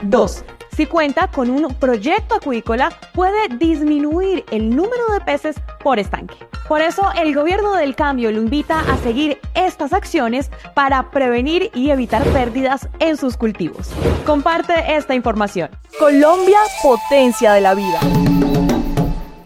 2. 0.00 0.44
Si 0.76 0.86
cuenta 0.86 1.28
con 1.28 1.50
un 1.50 1.74
proyecto 1.74 2.36
acuícola, 2.36 2.90
puede 3.12 3.48
disminuir 3.58 4.42
el 4.50 4.74
número 4.74 5.06
de 5.12 5.20
peces 5.20 5.56
por 5.84 5.98
estanque. 5.98 6.34
Por 6.66 6.80
eso, 6.80 7.02
el 7.20 7.34
gobierno 7.34 7.74
del 7.74 7.94
cambio 7.94 8.32
lo 8.32 8.38
invita 8.40 8.80
a 8.80 8.96
seguir 8.98 9.38
estas 9.54 9.92
acciones 9.92 10.50
para 10.74 11.10
prevenir 11.10 11.70
y 11.74 11.90
evitar 11.90 12.24
pérdidas 12.32 12.88
en 13.00 13.18
sus 13.18 13.36
cultivos. 13.36 13.90
Comparte 14.24 14.96
esta 14.96 15.14
información. 15.14 15.68
Colombia, 15.98 16.58
potencia 16.82 17.52
de 17.52 17.60
la 17.60 17.74
vida. 17.74 18.00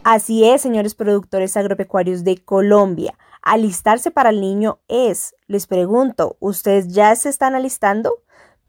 Así 0.04 0.48
es, 0.48 0.62
señores 0.62 0.94
productores 0.94 1.56
agropecuarios 1.56 2.22
de 2.22 2.36
Colombia. 2.36 3.18
Alistarse 3.42 4.12
para 4.12 4.30
el 4.30 4.40
niño 4.40 4.78
es, 4.86 5.34
les 5.48 5.66
pregunto, 5.66 6.36
¿ustedes 6.38 6.86
ya 6.88 7.16
se 7.16 7.28
están 7.28 7.56
alistando? 7.56 8.12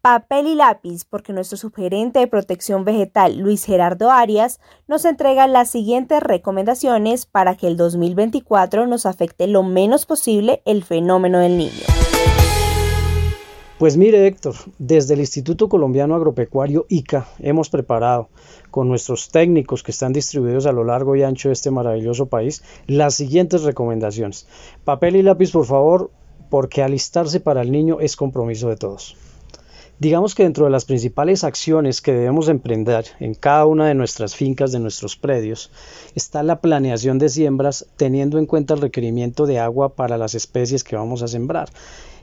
Papel 0.02 0.48
y 0.48 0.56
lápiz 0.56 1.06
porque 1.06 1.34
nuestro 1.34 1.58
subgerente 1.58 2.20
de 2.20 2.28
protección 2.28 2.86
vegetal, 2.86 3.38
Luis 3.38 3.66
Gerardo 3.66 4.12
Arias, 4.12 4.60
nos 4.88 5.06
entrega 5.06 5.48
las 5.48 5.70
siguientes 5.70 6.22
recomendaciones 6.22 7.26
para 7.26 7.56
que 7.56 7.68
el 7.68 7.78
2024 7.78 8.88
nos 8.88 9.06
afecte 9.06 9.48
lo 9.48 9.64
menos 9.64 10.06
posible 10.06 10.62
el 10.66 10.84
fenómeno 10.84 11.40
del 11.40 11.58
niño. 11.58 11.84
Pues 13.78 13.96
mire 13.96 14.26
Héctor, 14.26 14.56
desde 14.80 15.14
el 15.14 15.20
Instituto 15.20 15.70
Colombiano 15.70 16.16
Agropecuario 16.16 16.88
ICA 16.90 17.28
hemos 17.38 17.70
preparado 17.70 18.30
con 18.72 18.88
nuestros 18.88 19.30
técnicos 19.30 19.84
que 19.84 19.92
están 19.92 20.14
distribuidos 20.14 20.66
a 20.66 20.72
lo 20.72 20.84
largo 20.84 21.16
y 21.16 21.22
ancho 21.22 21.50
de 21.50 21.54
este 21.54 21.70
maravilloso 21.70 22.26
país 22.26 22.64
las 22.88 23.14
siguientes 23.14 23.62
recomendaciones. 23.62 24.48
Papel 24.84 25.16
y 25.16 25.22
lápiz 25.22 25.52
por 25.52 25.66
favor, 25.66 26.10
porque 26.50 26.82
alistarse 26.82 27.40
para 27.40 27.62
el 27.62 27.72
niño 27.72 28.00
es 28.00 28.16
compromiso 28.16 28.68
de 28.70 28.78
todos. 28.78 29.16
Digamos 30.00 30.36
que 30.36 30.44
dentro 30.44 30.66
de 30.66 30.72
las 30.72 30.86
principales 30.86 31.44
acciones 31.44 32.02
que 32.02 32.14
debemos 32.14 32.50
emprender 32.50 33.06
en 33.20 33.34
cada 33.34 33.66
una 33.66 33.88
de 33.88 33.96
nuestras 33.96 34.36
fincas, 34.36 34.72
de 34.72 34.80
nuestros 34.80 35.16
predios, 35.16 35.72
está 36.14 36.44
la 36.44 36.62
planeación 36.62 37.18
de 37.18 37.30
siembras 37.30 37.88
teniendo 37.98 38.38
en 38.38 38.46
cuenta 38.46 38.76
el 38.76 38.82
requerimiento 38.82 39.48
de 39.48 39.58
agua 39.58 39.96
para 39.96 40.20
las 40.20 40.36
especies 40.36 40.84
que 40.84 40.96
vamos 40.96 41.24
a 41.24 41.28
sembrar. 41.28 41.70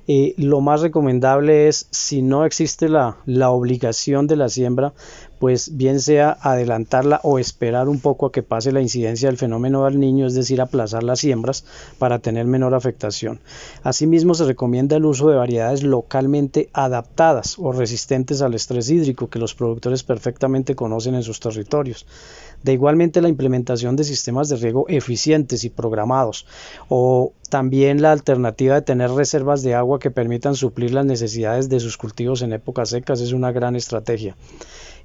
Eh, 0.06 0.34
lo 0.36 0.60
más 0.60 0.82
recomendable 0.82 1.66
es, 1.66 1.88
si 1.90 2.22
no 2.22 2.44
existe 2.44 2.88
la, 2.88 3.16
la 3.26 3.50
obligación 3.50 4.28
de 4.28 4.36
la 4.36 4.50
siembra, 4.50 4.92
pues 5.44 5.76
bien 5.76 6.00
sea 6.00 6.38
adelantarla 6.40 7.20
o 7.22 7.38
esperar 7.38 7.90
un 7.90 8.00
poco 8.00 8.24
a 8.24 8.32
que 8.32 8.42
pase 8.42 8.72
la 8.72 8.80
incidencia 8.80 9.28
del 9.28 9.36
fenómeno 9.36 9.84
del 9.84 10.00
niño, 10.00 10.26
es 10.26 10.32
decir, 10.32 10.58
aplazar 10.58 11.02
las 11.02 11.20
siembras 11.20 11.66
para 11.98 12.18
tener 12.18 12.46
menor 12.46 12.74
afectación. 12.74 13.40
Asimismo, 13.82 14.32
se 14.32 14.46
recomienda 14.46 14.96
el 14.96 15.04
uso 15.04 15.28
de 15.28 15.36
variedades 15.36 15.82
localmente 15.82 16.70
adaptadas 16.72 17.58
o 17.58 17.72
resistentes 17.72 18.40
al 18.40 18.54
estrés 18.54 18.88
hídrico 18.88 19.28
que 19.28 19.38
los 19.38 19.54
productores 19.54 20.02
perfectamente 20.02 20.74
conocen 20.74 21.14
en 21.14 21.22
sus 21.22 21.40
territorios. 21.40 22.06
De 22.62 22.72
igualmente 22.72 23.20
la 23.20 23.28
implementación 23.28 23.96
de 23.96 24.04
sistemas 24.04 24.48
de 24.48 24.56
riego 24.56 24.86
eficientes 24.88 25.64
y 25.64 25.68
programados 25.68 26.46
o 26.88 27.34
también 27.50 28.00
la 28.00 28.12
alternativa 28.12 28.76
de 28.76 28.82
tener 28.82 29.10
reservas 29.10 29.62
de 29.62 29.74
agua 29.74 29.98
que 29.98 30.10
permitan 30.10 30.54
suplir 30.54 30.94
las 30.94 31.04
necesidades 31.04 31.68
de 31.68 31.80
sus 31.80 31.98
cultivos 31.98 32.40
en 32.40 32.54
épocas 32.54 32.88
secas 32.88 33.20
es 33.20 33.32
una 33.32 33.52
gran 33.52 33.76
estrategia. 33.76 34.34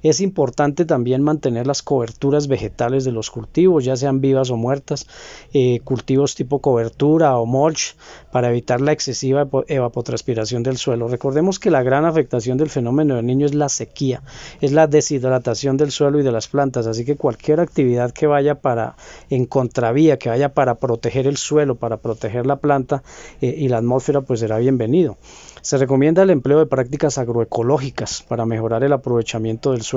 Es 0.02 0.22
importante 0.22 0.86
también 0.86 1.22
mantener 1.22 1.66
las 1.66 1.82
coberturas 1.82 2.48
vegetales 2.48 3.04
de 3.04 3.12
los 3.12 3.30
cultivos, 3.30 3.84
ya 3.84 3.96
sean 3.96 4.22
vivas 4.22 4.50
o 4.50 4.56
muertas, 4.56 5.06
eh, 5.52 5.80
cultivos 5.84 6.34
tipo 6.34 6.60
cobertura 6.60 7.36
o 7.36 7.44
mulch, 7.44 7.96
para 8.32 8.48
evitar 8.48 8.80
la 8.80 8.92
excesiva 8.92 9.46
evapotranspiración 9.68 10.62
del 10.62 10.78
suelo. 10.78 11.08
Recordemos 11.08 11.58
que 11.58 11.70
la 11.70 11.82
gran 11.82 12.06
afectación 12.06 12.56
del 12.56 12.70
fenómeno 12.70 13.16
del 13.16 13.26
niño 13.26 13.44
es 13.44 13.54
la 13.54 13.68
sequía, 13.68 14.22
es 14.62 14.72
la 14.72 14.86
deshidratación 14.86 15.76
del 15.76 15.90
suelo 15.90 16.18
y 16.18 16.22
de 16.22 16.32
las 16.32 16.48
plantas, 16.48 16.86
así 16.86 17.04
que 17.04 17.16
cualquier 17.16 17.60
actividad 17.60 18.12
que 18.12 18.26
vaya 18.26 18.54
para 18.54 18.96
en 19.28 19.44
contravía, 19.44 20.18
que 20.18 20.30
vaya 20.30 20.54
para 20.54 20.76
proteger 20.76 21.26
el 21.26 21.36
suelo, 21.36 21.74
para 21.74 21.98
proteger 21.98 22.46
la 22.46 22.56
planta 22.56 23.02
eh, 23.42 23.54
y 23.54 23.68
la 23.68 23.78
atmósfera, 23.78 24.22
pues 24.22 24.40
será 24.40 24.56
bienvenido. 24.56 25.18
Se 25.60 25.76
recomienda 25.76 26.22
el 26.22 26.30
empleo 26.30 26.58
de 26.58 26.64
prácticas 26.64 27.18
agroecológicas 27.18 28.24
para 28.26 28.46
mejorar 28.46 28.82
el 28.82 28.94
aprovechamiento 28.94 29.72
del 29.72 29.82
suelo 29.82 29.89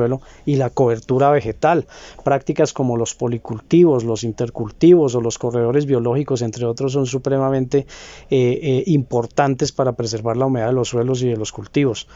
y 0.45 0.55
la 0.55 0.69
cobertura 0.69 1.29
vegetal. 1.31 1.85
Prácticas 2.23 2.73
como 2.73 2.97
los 2.97 3.15
policultivos, 3.15 4.03
los 4.03 4.23
intercultivos 4.23 5.15
o 5.15 5.21
los 5.21 5.38
corredores 5.38 5.85
biológicos, 5.85 6.41
entre 6.41 6.65
otros, 6.65 6.93
son 6.93 7.05
supremamente 7.05 7.85
eh, 8.29 8.59
eh, 8.62 8.83
importantes 8.88 9.71
para 9.71 9.93
preservar 9.93 10.38
la 10.38 10.45
humedad 10.45 10.67
de 10.67 10.73
los 10.73 10.89
suelos 10.89 11.21
y 11.21 11.29
de 11.29 11.38
los 11.38 11.51
cultivos. 11.51 12.07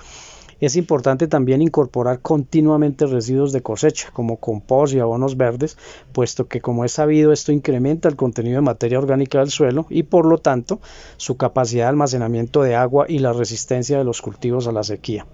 Es 0.59 0.75
importante 0.75 1.27
también 1.27 1.61
incorporar 1.61 2.19
continuamente 2.21 3.05
residuos 3.05 3.51
de 3.53 3.61
cosecha, 3.61 4.09
como 4.11 4.37
compost 4.37 4.95
y 4.95 4.99
abonos 4.99 5.37
verdes, 5.37 5.77
puesto 6.13 6.47
que 6.47 6.61
como 6.61 6.83
es 6.83 6.93
sabido 6.93 7.31
esto 7.31 7.51
incrementa 7.51 8.09
el 8.09 8.15
contenido 8.15 8.55
de 8.55 8.61
materia 8.61 8.97
orgánica 8.97 9.37
del 9.39 9.51
suelo 9.51 9.85
y 9.89 10.03
por 10.03 10.25
lo 10.25 10.39
tanto 10.39 10.81
su 11.17 11.37
capacidad 11.37 11.85
de 11.85 11.89
almacenamiento 11.89 12.63
de 12.63 12.75
agua 12.75 13.05
y 13.07 13.19
la 13.19 13.33
resistencia 13.33 13.99
de 13.99 14.03
los 14.03 14.23
cultivos 14.23 14.67
a 14.67 14.71
la 14.71 14.83
sequía. 14.83 15.27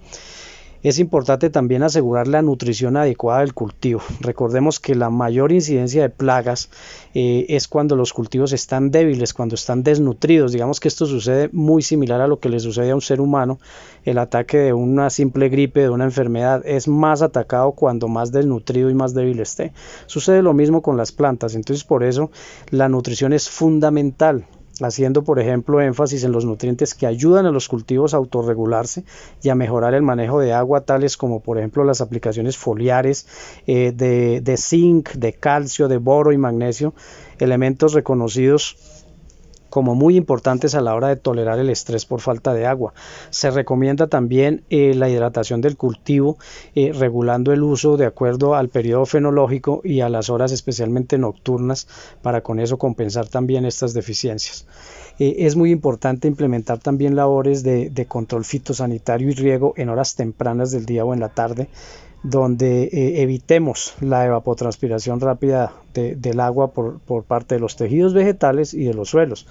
Es 0.83 0.99
importante 0.99 1.49
también 1.49 1.81
asegurar 1.81 2.27
la 2.27 2.41
nutrición 2.41 2.97
adecuada 2.97 3.39
del 3.39 3.53
cultivo. 3.53 4.01
Recordemos 4.19 4.81
que 4.81 4.95
la 4.95 5.09
mayor 5.09 5.53
incidencia 5.53 6.01
de 6.01 6.09
plagas 6.09 6.69
eh, 7.13 7.45
es 7.47 7.69
cuando 7.69 7.95
los 7.95 8.11
cultivos 8.11 8.51
están 8.51 8.91
débiles, 8.91 9.33
cuando 9.33 9.55
están 9.55 9.81
desnutridos. 9.81 10.51
Digamos 10.51 10.81
que 10.81 10.89
esto 10.89 11.05
sucede 11.05 11.49
muy 11.53 11.83
similar 11.83 12.19
a 12.19 12.27
lo 12.27 12.41
que 12.41 12.49
le 12.49 12.59
sucede 12.59 12.91
a 12.91 12.95
un 12.95 13.01
ser 13.01 13.21
humano. 13.21 13.59
El 14.03 14.17
ataque 14.17 14.57
de 14.57 14.73
una 14.73 15.09
simple 15.09 15.47
gripe, 15.47 15.79
de 15.79 15.89
una 15.89 16.03
enfermedad, 16.03 16.61
es 16.65 16.89
más 16.89 17.21
atacado 17.21 17.71
cuando 17.71 18.09
más 18.09 18.33
desnutrido 18.33 18.89
y 18.89 18.93
más 18.93 19.13
débil 19.13 19.39
esté. 19.39 19.71
Sucede 20.05 20.41
lo 20.41 20.51
mismo 20.51 20.81
con 20.81 20.97
las 20.97 21.13
plantas. 21.13 21.55
Entonces 21.55 21.85
por 21.85 22.03
eso 22.03 22.29
la 22.71 22.89
nutrición 22.89 23.31
es 23.31 23.49
fundamental 23.49 24.45
haciendo 24.81 25.23
por 25.23 25.39
ejemplo 25.39 25.81
énfasis 25.81 26.23
en 26.23 26.31
los 26.31 26.45
nutrientes 26.45 26.95
que 26.95 27.05
ayudan 27.05 27.45
a 27.45 27.51
los 27.51 27.67
cultivos 27.67 28.13
a 28.13 28.17
autorregularse 28.17 29.03
y 29.41 29.49
a 29.49 29.55
mejorar 29.55 29.93
el 29.93 30.01
manejo 30.01 30.39
de 30.39 30.53
agua, 30.53 30.81
tales 30.81 31.17
como 31.17 31.41
por 31.41 31.57
ejemplo 31.57 31.83
las 31.83 32.01
aplicaciones 32.01 32.57
foliares 32.57 33.27
eh, 33.67 33.91
de, 33.95 34.41
de 34.41 34.57
zinc, 34.57 35.11
de 35.11 35.33
calcio, 35.33 35.87
de 35.87 35.97
boro 35.97 36.31
y 36.31 36.37
magnesio, 36.37 36.93
elementos 37.39 37.93
reconocidos 37.93 39.02
como 39.73 39.95
muy 39.95 40.17
importantes 40.17 40.75
a 40.75 40.81
la 40.81 40.93
hora 40.93 41.07
de 41.07 41.15
tolerar 41.15 41.57
el 41.57 41.71
estrés 41.71 42.05
por 42.05 42.21
falta 42.21 42.53
de 42.53 42.67
agua. 42.67 42.93
Se 43.31 43.49
recomienda 43.49 44.05
también 44.05 44.63
eh, 44.69 44.93
la 44.93 45.09
hidratación 45.09 45.61
del 45.61 45.77
cultivo, 45.77 46.37
eh, 46.75 46.91
regulando 46.93 47.51
el 47.51 47.63
uso 47.63 47.97
de 47.97 48.05
acuerdo 48.05 48.53
al 48.53 48.69
periodo 48.69 49.07
fenológico 49.07 49.81
y 49.83 50.01
a 50.01 50.09
las 50.09 50.29
horas 50.29 50.51
especialmente 50.51 51.17
nocturnas, 51.17 51.87
para 52.21 52.41
con 52.41 52.59
eso 52.59 52.77
compensar 52.77 53.29
también 53.29 53.65
estas 53.65 53.95
deficiencias. 53.95 54.67
Eh, 55.17 55.37
es 55.39 55.55
muy 55.55 55.71
importante 55.71 56.27
implementar 56.27 56.77
también 56.77 57.15
labores 57.15 57.63
de, 57.63 57.89
de 57.89 58.05
control 58.05 58.45
fitosanitario 58.45 59.29
y 59.29 59.33
riego 59.33 59.73
en 59.75 59.89
horas 59.89 60.13
tempranas 60.13 60.69
del 60.69 60.85
día 60.85 61.03
o 61.03 61.15
en 61.15 61.19
la 61.19 61.29
tarde, 61.29 61.67
donde 62.23 62.89
evitemos 63.21 63.95
la 63.99 64.25
evapotranspiración 64.25 65.19
rápida 65.19 65.73
del 65.93 66.39
agua 66.39 66.71
por, 66.71 66.99
por, 66.99 67.23
parte 67.23 67.55
de 67.55 67.61
los 67.61 67.75
tejidos 67.75 68.13
vegetales 68.13 68.73
y 68.73 68.85
de 68.85 68.93
los 68.93 69.09
suelos. 69.09 69.45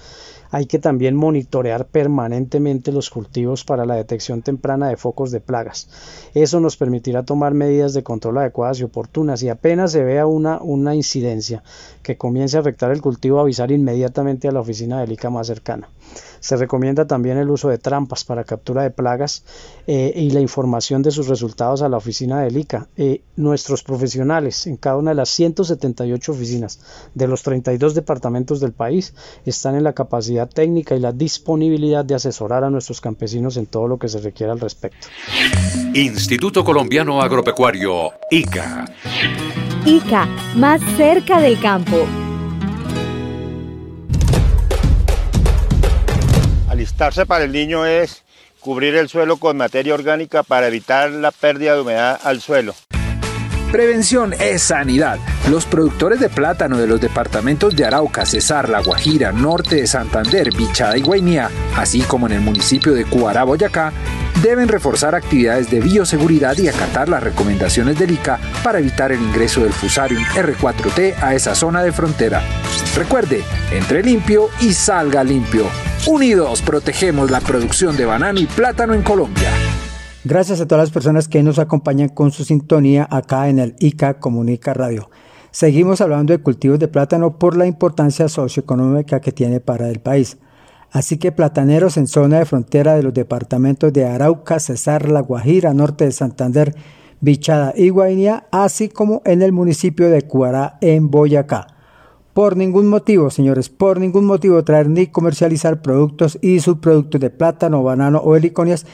Hay 0.53 0.67
que 0.67 0.79
también 0.79 1.17
monitorear 1.17 1.87
permanentemente 1.87 2.93
los 2.93 3.11
cultivos 3.11 3.65
para 3.65 3.87
la 3.87 3.97
detección 3.97 4.43
temprana 4.43 4.89
de 4.89 4.99
focos 4.99 5.31
de 5.31 5.41
plagas. 5.41 5.89
Eso 6.35 6.61
nos 6.61 6.77
permitirá 6.77 7.25
tomar 7.25 7.55
medidas 7.55 7.95
de 7.95 8.03
control 8.05 8.39
adecuadas 8.39 8.79
y 8.79 8.85
oportunas 8.85 9.43
y 9.43 9.49
apenas 9.49 9.93
se 9.93 10.05
vea 10.05 10.27
una, 10.27 10.61
una 10.63 10.95
incidencia 10.95 11.65
que 12.03 12.19
comience 12.19 12.59
a 12.59 12.61
afectar 12.61 12.91
el 12.91 13.01
cultivo, 13.01 13.41
avisar 13.41 13.73
inmediatamente 13.73 14.47
a 14.47 14.53
la 14.53 14.61
oficina 14.61 15.01
del 15.01 15.13
ICA 15.13 15.31
más 15.31 15.47
cercana. 15.47 15.89
Se 16.41 16.57
recomienda 16.57 17.07
también 17.07 17.39
el 17.39 17.51
uso 17.51 17.69
de 17.69 17.79
trampas 17.79 18.25
para 18.25 18.43
captura 18.43 18.83
de 18.83 18.91
plagas 18.91 19.45
eh, 19.87 20.13
y 20.17 20.31
la 20.31 20.41
información 20.41 21.01
de 21.01 21.13
sus 21.13 21.29
resultados 21.29 21.83
a 21.83 21.89
la 21.89 21.97
oficina 21.97 22.41
del 22.41 22.57
ICA. 22.57 22.89
Eh, 22.97 23.23
nuestros 23.37 23.85
profesionales 23.85 24.67
en 24.67 24.77
cada 24.77 24.97
una 24.97 25.13
de 25.13 25.15
las 25.15 25.29
178 25.29 26.33
oficinas 26.33 26.81
de 27.15 27.29
los 27.29 27.45
32 27.45 27.95
departamentos 27.95 28.59
del 28.59 28.73
país 28.73 29.15
están 29.47 29.77
en 29.77 29.85
la 29.85 29.93
capacidad 29.93 30.42
técnica 30.47 30.95
y 30.95 31.01
la 31.01 31.13
disponibilidad 31.13 32.05
de 32.05 32.15
asesorar 32.15 32.65
a 32.65 32.71
nuestros 32.71 33.01
campesinos 33.01 33.57
en 33.57 33.67
todo 33.67 33.89
lo 33.89 33.99
que 33.99 34.09
se 34.09 34.21
requiera 34.21 34.53
al 34.53 34.61
respecto. 34.61 35.09
Instituto 35.95 36.65
Colombiano 36.65 37.21
Agropecuario, 37.21 38.13
ICA. 38.31 38.85
ICA, 39.85 40.27
más 40.57 40.81
cerca 40.97 41.41
del 41.41 41.59
campo. 41.61 42.07
Alistarse 46.69 47.27
para 47.27 47.45
el 47.45 47.53
niño 47.53 47.85
es 47.85 48.23
cubrir 48.61 48.95
el 48.95 49.09
suelo 49.09 49.37
con 49.37 49.57
materia 49.57 49.93
orgánica 49.93 50.43
para 50.43 50.69
evitar 50.69 51.11
la 51.11 51.33
pérdida 51.33 51.75
de 51.75 51.81
humedad 51.83 52.21
al 52.23 52.41
suelo. 52.41 52.75
Prevención 53.73 54.35
es 54.39 54.65
sanidad. 54.65 55.19
Los 55.49 55.65
productores 55.65 56.21
de 56.21 56.29
plátano 56.29 56.77
de 56.77 56.87
los 56.87 57.01
departamentos 57.01 57.75
de 57.75 57.87
Arauca, 57.87 58.27
Cesar, 58.27 58.69
La 58.69 58.83
Guajira, 58.83 59.33
Norte 59.33 59.77
de 59.77 59.87
Santander, 59.87 60.55
Bichada 60.55 60.99
y 60.99 61.01
Guainía, 61.01 61.49
así 61.75 62.03
como 62.03 62.27
en 62.27 62.35
el 62.35 62.43
municipio 62.43 62.93
de 62.93 63.07
Cuará, 63.07 63.45
Boyacá, 63.45 63.91
deben 64.43 64.69
reforzar 64.69 65.15
actividades 65.15 65.71
de 65.71 65.81
bioseguridad 65.81 66.59
y 66.59 66.69
acatar 66.69 67.09
las 67.09 67.23
recomendaciones 67.23 67.99
del 67.99 68.11
ICA 68.11 68.39
para 68.63 68.79
evitar 68.79 69.11
el 69.11 69.23
ingreso 69.23 69.63
del 69.63 69.73
Fusarium 69.73 70.23
R4T 70.23 71.15
a 71.23 71.35
esa 71.35 71.55
zona 71.55 71.83
de 71.83 71.93
frontera. 71.93 72.43
Recuerde, 72.95 73.43
entre 73.71 74.03
limpio 74.03 74.51
y 74.61 74.75
salga 74.75 75.25
limpio. 75.25 75.65
Unidos 76.07 76.61
protegemos 76.61 77.31
la 77.31 77.41
producción 77.41 77.97
de 77.97 78.05
banano 78.05 78.39
y 78.39 78.45
plátano 78.45 78.93
en 78.93 79.03
Colombia. 79.03 79.49
Gracias 80.25 80.61
a 80.61 80.69
todas 80.69 80.85
las 80.85 80.93
personas 80.93 81.27
que 81.27 81.43
nos 81.43 81.59
acompañan 81.59 82.09
con 82.09 82.31
su 82.31 82.45
sintonía 82.45 83.09
acá 83.11 83.49
en 83.49 83.59
el 83.59 83.75
ICA 83.81 84.21
Comunica 84.21 84.73
Radio. 84.73 85.11
Seguimos 85.51 86.01
hablando 86.01 86.33
de 86.33 86.39
cultivos 86.39 86.79
de 86.79 86.87
plátano 86.87 87.41
por 87.41 87.57
la 87.57 87.67
importancia 87.67 88.29
socioeconómica 88.29 89.21
que 89.21 89.33
tiene 89.33 89.59
para 89.59 89.89
el 89.89 89.99
país. 89.99 90.39
Así 90.93 91.19
que 91.19 91.33
plataneros 91.33 91.97
en 91.97 92.07
zona 92.07 92.39
de 92.39 92.45
frontera 92.45 92.95
de 92.95 93.03
los 93.03 93.13
departamentos 93.13 93.93
de 93.93 94.05
Arauca, 94.05 94.61
Cesar, 94.61 95.09
La 95.09 95.23
Guajira, 95.23 95.75
norte 95.75 96.05
de 96.05 96.13
Santander, 96.13 96.77
Bichada 97.21 97.73
y 97.77 97.89
Guainía, 97.89 98.47
así 98.53 98.89
como 98.89 99.23
en 99.25 99.43
el 99.43 99.51
municipio 99.51 100.09
de 100.09 100.23
Cuará, 100.23 100.79
en 100.83 101.11
Boyacá. 101.11 101.67
Por 102.33 102.57
ningún 102.57 102.87
motivo, 102.87 103.29
señores, 103.29 103.69
por 103.69 103.99
ningún 103.99 104.25
motivo 104.25 104.63
traer 104.63 104.89
ni 104.89 105.09
comercializar 105.09 105.83
productos 105.83 106.39
y 106.41 106.61
subproductos 106.61 107.21
de 107.21 107.29
plátano, 107.31 107.83
banano 107.83 108.19
o 108.19 108.37
heliconias 108.37 108.87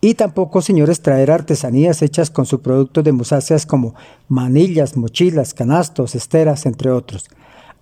y 0.00 0.14
tampoco, 0.14 0.62
señores, 0.62 1.00
traer 1.00 1.30
artesanías 1.30 2.02
hechas 2.02 2.30
con 2.30 2.46
subproductos 2.46 3.02
de 3.02 3.12
musáceas 3.12 3.66
como 3.66 3.94
manillas, 4.28 4.96
mochilas, 4.96 5.54
canastos, 5.54 6.14
esteras, 6.14 6.66
entre 6.66 6.90
otros. 6.90 7.28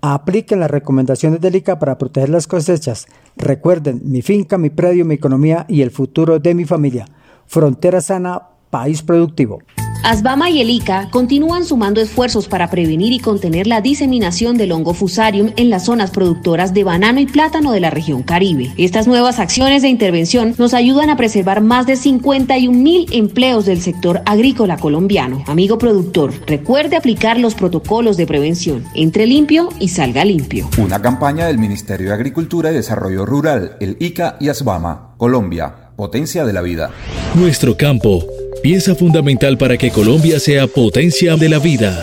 Apliquen 0.00 0.60
las 0.60 0.70
recomendaciones 0.70 1.40
del 1.40 1.56
ICA 1.56 1.78
para 1.78 1.98
proteger 1.98 2.28
las 2.28 2.46
cosechas. 2.46 3.06
Recuerden, 3.36 4.00
mi 4.04 4.22
finca, 4.22 4.58
mi 4.58 4.70
predio, 4.70 5.04
mi 5.04 5.14
economía 5.14 5.64
y 5.68 5.82
el 5.82 5.90
futuro 5.90 6.38
de 6.38 6.54
mi 6.54 6.64
familia. 6.64 7.06
Frontera 7.46 8.00
sana, 8.00 8.42
país 8.70 9.02
productivo. 9.02 9.60
Asbama 10.04 10.50
y 10.50 10.60
el 10.60 10.68
ICA 10.68 11.08
continúan 11.10 11.64
sumando 11.64 11.98
esfuerzos 11.98 12.46
para 12.46 12.68
prevenir 12.68 13.14
y 13.14 13.20
contener 13.20 13.66
la 13.66 13.80
diseminación 13.80 14.58
del 14.58 14.72
hongo 14.72 14.92
fusarium 14.92 15.52
en 15.56 15.70
las 15.70 15.86
zonas 15.86 16.10
productoras 16.10 16.74
de 16.74 16.84
banano 16.84 17.20
y 17.20 17.26
plátano 17.26 17.72
de 17.72 17.80
la 17.80 17.88
región 17.88 18.22
Caribe. 18.22 18.70
Estas 18.76 19.06
nuevas 19.06 19.38
acciones 19.38 19.80
de 19.80 19.88
intervención 19.88 20.54
nos 20.58 20.74
ayudan 20.74 21.08
a 21.08 21.16
preservar 21.16 21.62
más 21.62 21.86
de 21.86 21.96
51 21.96 22.78
mil 22.78 23.06
empleos 23.12 23.64
del 23.64 23.80
sector 23.80 24.20
agrícola 24.26 24.76
colombiano. 24.76 25.42
Amigo 25.46 25.78
productor, 25.78 26.34
recuerde 26.46 26.96
aplicar 26.96 27.40
los 27.40 27.54
protocolos 27.54 28.18
de 28.18 28.26
prevención. 28.26 28.84
Entre 28.94 29.26
limpio 29.26 29.70
y 29.80 29.88
salga 29.88 30.22
limpio. 30.26 30.68
Una 30.76 31.00
campaña 31.00 31.46
del 31.46 31.56
Ministerio 31.56 32.08
de 32.08 32.14
Agricultura 32.14 32.70
y 32.70 32.74
Desarrollo 32.74 33.24
Rural, 33.24 33.78
el 33.80 33.96
ICA 34.00 34.36
y 34.38 34.50
Asbama, 34.50 35.14
Colombia, 35.16 35.92
potencia 35.96 36.44
de 36.44 36.52
la 36.52 36.60
vida. 36.60 36.90
Nuestro 37.34 37.78
campo 37.78 38.22
pieza 38.64 38.94
fundamental 38.94 39.58
para 39.58 39.76
que 39.76 39.90
Colombia 39.90 40.40
sea 40.40 40.66
potencia 40.66 41.36
de 41.36 41.50
la 41.50 41.58
vida. 41.58 42.02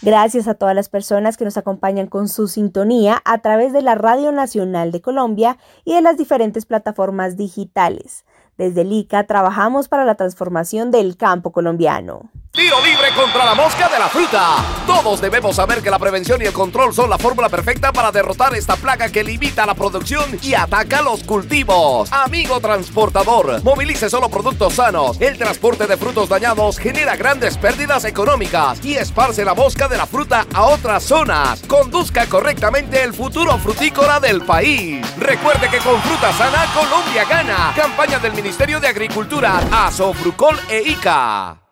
Gracias 0.00 0.48
a 0.48 0.54
todas 0.54 0.74
las 0.74 0.88
personas 0.88 1.36
que 1.36 1.44
nos 1.44 1.58
acompañan 1.58 2.06
con 2.06 2.30
su 2.30 2.48
sintonía 2.48 3.20
a 3.26 3.36
través 3.42 3.74
de 3.74 3.82
la 3.82 3.94
Radio 3.94 4.32
Nacional 4.32 4.92
de 4.92 5.02
Colombia 5.02 5.58
y 5.84 5.92
de 5.92 6.00
las 6.00 6.16
diferentes 6.16 6.64
plataformas 6.64 7.36
digitales. 7.36 8.24
Desde 8.56 8.80
el 8.80 8.94
ICA 8.94 9.24
trabajamos 9.24 9.88
para 9.88 10.06
la 10.06 10.14
transformación 10.14 10.90
del 10.90 11.18
campo 11.18 11.52
colombiano. 11.52 12.30
Tiro 12.52 12.76
libre 12.82 13.01
contra 13.14 13.44
la 13.44 13.54
mosca 13.54 13.88
de 13.88 13.98
la 13.98 14.08
fruta. 14.08 14.56
Todos 14.86 15.20
debemos 15.20 15.56
saber 15.56 15.82
que 15.82 15.90
la 15.90 15.98
prevención 15.98 16.40
y 16.40 16.46
el 16.46 16.52
control 16.52 16.94
son 16.94 17.10
la 17.10 17.18
fórmula 17.18 17.48
perfecta 17.48 17.92
para 17.92 18.12
derrotar 18.12 18.54
esta 18.54 18.76
plaga 18.76 19.08
que 19.10 19.24
limita 19.24 19.66
la 19.66 19.74
producción 19.74 20.38
y 20.42 20.54
ataca 20.54 21.02
los 21.02 21.22
cultivos. 21.24 22.12
Amigo 22.12 22.60
transportador, 22.60 23.62
movilice 23.62 24.08
solo 24.08 24.28
productos 24.28 24.74
sanos. 24.74 25.20
El 25.20 25.38
transporte 25.38 25.86
de 25.86 25.96
frutos 25.96 26.28
dañados 26.28 26.78
genera 26.78 27.16
grandes 27.16 27.56
pérdidas 27.56 28.04
económicas 28.04 28.84
y 28.84 28.94
esparce 28.94 29.44
la 29.44 29.54
mosca 29.54 29.88
de 29.88 29.96
la 29.96 30.06
fruta 30.06 30.46
a 30.54 30.64
otras 30.64 31.02
zonas. 31.02 31.62
Conduzca 31.66 32.26
correctamente 32.26 33.02
el 33.02 33.12
futuro 33.12 33.58
frutícola 33.58 34.20
del 34.20 34.42
país. 34.42 35.04
Recuerde 35.18 35.68
que 35.68 35.78
con 35.78 36.00
fruta 36.02 36.32
sana 36.32 36.66
Colombia 36.74 37.24
gana. 37.24 37.72
Campaña 37.76 38.18
del 38.18 38.32
Ministerio 38.32 38.80
de 38.80 38.88
Agricultura, 38.88 39.60
Asofrucol 39.70 40.58
e 40.68 40.82
ICA. 40.82 41.71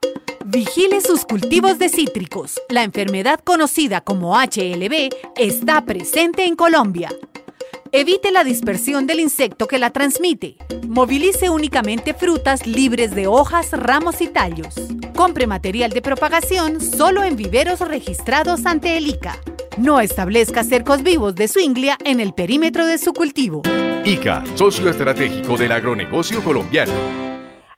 Vigile 0.53 1.01
sus 1.01 1.25
cultivos 1.25 1.79
de 1.79 1.89
cítricos. 1.89 2.61
La 2.69 2.83
enfermedad 2.83 3.39
conocida 3.39 4.01
como 4.01 4.37
HLB 4.37 5.09
está 5.37 5.85
presente 5.85 6.45
en 6.45 6.57
Colombia. 6.57 7.09
Evite 7.93 8.33
la 8.33 8.43
dispersión 8.43 9.07
del 9.07 9.21
insecto 9.21 9.69
que 9.69 9.79
la 9.79 9.91
transmite. 9.91 10.57
Movilice 10.89 11.51
únicamente 11.51 12.15
frutas 12.15 12.67
libres 12.67 13.15
de 13.15 13.29
hojas, 13.29 13.71
ramos 13.71 14.21
y 14.21 14.27
tallos. 14.27 14.75
Compre 15.15 15.47
material 15.47 15.93
de 15.93 16.03
propagación 16.03 16.81
solo 16.81 17.23
en 17.23 17.37
viveros 17.37 17.79
registrados 17.79 18.67
ante 18.67 18.97
el 18.97 19.07
ICA. 19.07 19.39
No 19.79 20.01
establezca 20.01 20.65
cercos 20.65 21.05
vivos 21.05 21.37
de 21.37 21.47
swinglia 21.47 21.97
en 22.05 22.19
el 22.19 22.35
perímetro 22.35 22.87
de 22.87 22.99
su 22.99 23.13
cultivo. 23.13 23.63
ICA, 24.05 24.43
socio 24.57 24.91
estratégico 24.91 25.57
del 25.57 25.71
agronegocio 25.71 26.43
colombiano. 26.43 27.30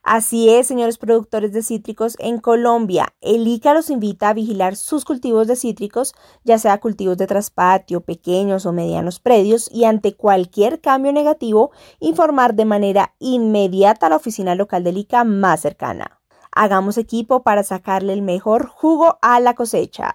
Así 0.02 0.50
es, 0.50 0.66
señores 0.66 0.98
productores 0.98 1.52
de 1.52 1.62
cítricos, 1.62 2.16
en 2.18 2.38
Colombia, 2.38 3.14
el 3.20 3.46
ICA 3.46 3.72
los 3.72 3.88
invita 3.88 4.30
a 4.30 4.34
vigilar 4.34 4.74
sus 4.74 5.04
cultivos 5.04 5.46
de 5.46 5.54
cítricos, 5.54 6.12
ya 6.42 6.58
sea 6.58 6.80
cultivos 6.80 7.16
de 7.18 7.28
traspatio, 7.28 8.00
pequeños 8.00 8.66
o 8.66 8.72
medianos 8.72 9.20
predios, 9.20 9.70
y 9.70 9.84
ante 9.84 10.16
cualquier 10.16 10.80
cambio 10.80 11.12
negativo, 11.12 11.70
informar 12.00 12.54
de 12.54 12.64
manera 12.64 13.14
inmediata 13.20 14.06
a 14.06 14.10
la 14.10 14.16
oficina 14.16 14.56
local 14.56 14.82
del 14.82 14.98
ICA 14.98 15.22
más 15.22 15.60
cercana. 15.60 16.20
Hagamos 16.50 16.98
equipo 16.98 17.44
para 17.44 17.62
sacarle 17.62 18.12
el 18.12 18.22
mejor 18.22 18.66
jugo 18.66 19.18
a 19.22 19.38
la 19.38 19.54
cosecha. 19.54 20.14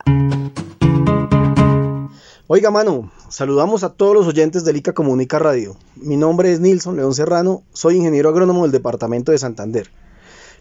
Oiga, 2.49 2.71
mano, 2.71 3.11
saludamos 3.27 3.83
a 3.83 3.89
todos 3.89 4.13
los 4.13 4.25
oyentes 4.25 4.63
del 4.63 4.77
ICA 4.77 4.93
Comunica 4.93 5.37
Radio. 5.37 5.75
Mi 5.97 6.15
nombre 6.15 6.53
es 6.53 6.61
Nilson 6.61 6.95
León 6.95 7.13
Serrano, 7.13 7.63
soy 7.73 7.97
ingeniero 7.97 8.29
agrónomo 8.29 8.61
del 8.61 8.71
departamento 8.71 9.33
de 9.33 9.37
Santander. 9.37 9.91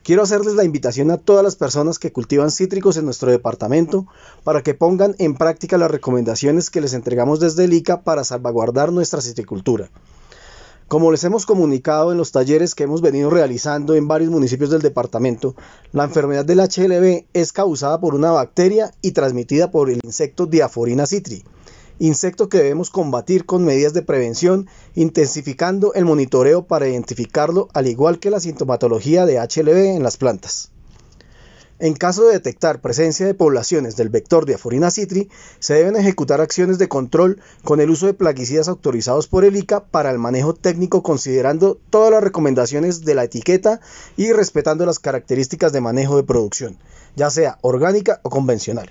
Quiero 0.03 0.25
hacerles 0.25 0.55
la 0.55 0.65
invitación 0.65 1.13
a 1.13 1.19
todas 1.19 1.45
las 1.45 1.55
personas 1.55 2.01
que 2.01 2.11
cultivan 2.11 2.51
cítricos 2.51 2.97
en 2.97 3.05
nuestro 3.05 3.31
departamento 3.31 4.09
para 4.43 4.65
que 4.65 4.75
pongan 4.75 5.15
en 5.21 5.37
práctica 5.37 5.79
las 5.79 5.89
recomendaciones 5.89 6.71
que 6.71 6.81
les 6.81 6.93
entregamos 6.93 7.39
desde 7.39 7.63
el 7.63 7.73
ICA 7.73 8.03
para 8.03 8.25
salvaguardar 8.25 8.91
nuestra 8.91 9.21
citricultura. 9.21 9.89
Como 10.89 11.13
les 11.13 11.23
hemos 11.23 11.47
comunicado 11.47 12.11
en 12.11 12.19
los 12.19 12.33
talleres 12.33 12.75
que 12.75 12.83
hemos 12.83 13.01
venido 13.01 13.31
realizando 13.31 13.95
en 13.95 14.09
varios 14.09 14.33
municipios 14.33 14.71
del 14.71 14.83
departamento, 14.83 15.55
la 15.93 16.03
enfermedad 16.03 16.45
del 16.45 16.59
HLB 16.59 17.27
es 17.33 17.53
causada 17.53 18.01
por 18.01 18.17
una 18.17 18.33
bacteria 18.33 18.91
y 19.03 19.13
transmitida 19.13 19.71
por 19.71 19.89
el 19.89 20.01
insecto 20.03 20.47
Diaforina 20.47 21.07
citri 21.07 21.45
insecto 21.99 22.49
que 22.49 22.59
debemos 22.59 22.91
combatir 22.91 23.47
con 23.47 23.65
medidas 23.65 23.93
de 23.93 24.03
prevención, 24.03 24.69
intensificando 24.95 25.95
el 25.95 26.05
monitoreo 26.05 26.67
para 26.67 26.89
identificarlo, 26.89 27.69
al 27.73 27.87
igual 27.87 28.19
que 28.19 28.31
la 28.31 28.41
sintomatología 28.41 29.27
de 29.27 29.39
HLB 29.39 29.97
en 29.97 30.03
las 30.03 30.17
plantas. 30.17 30.71
En 31.79 31.93
caso 31.93 32.25
de 32.25 32.33
detectar 32.33 32.81
presencia 32.81 33.27
de 33.27 33.35
poblaciones 33.35 33.97
del 33.97 34.09
vector 34.09 34.47
de 34.47 34.55
Aforina 34.55 34.91
citri, 34.91 35.29
se 35.59 35.75
deben 35.75 35.95
ejecutar 35.97 36.41
acciones 36.41 36.79
de 36.79 36.89
control 36.89 37.39
con 37.65 37.83
el 37.83 37.91
uso 37.91 38.07
de 38.07 38.15
plaguicidas 38.15 38.69
autorizados 38.69 39.29
por 39.29 39.45
el 39.45 39.57
ICA 39.57 39.85
para 39.85 40.11
el 40.11 40.19
manejo 40.19 40.55
técnico 40.55 41.03
considerando 41.03 41.79
todas 41.91 42.11
las 42.11 42.25
recomendaciones 42.25 43.05
de 43.05 43.15
la 43.15 43.25
etiqueta 43.25 43.81
y 44.17 44.33
respetando 44.33 44.87
las 44.87 44.99
características 44.99 45.71
de 45.73 45.83
manejo 45.83 46.17
de 46.17 46.23
producción, 46.23 46.79
ya 47.15 47.29
sea 47.29 47.59
orgánica 47.61 48.21
o 48.23 48.31
convencional. 48.31 48.91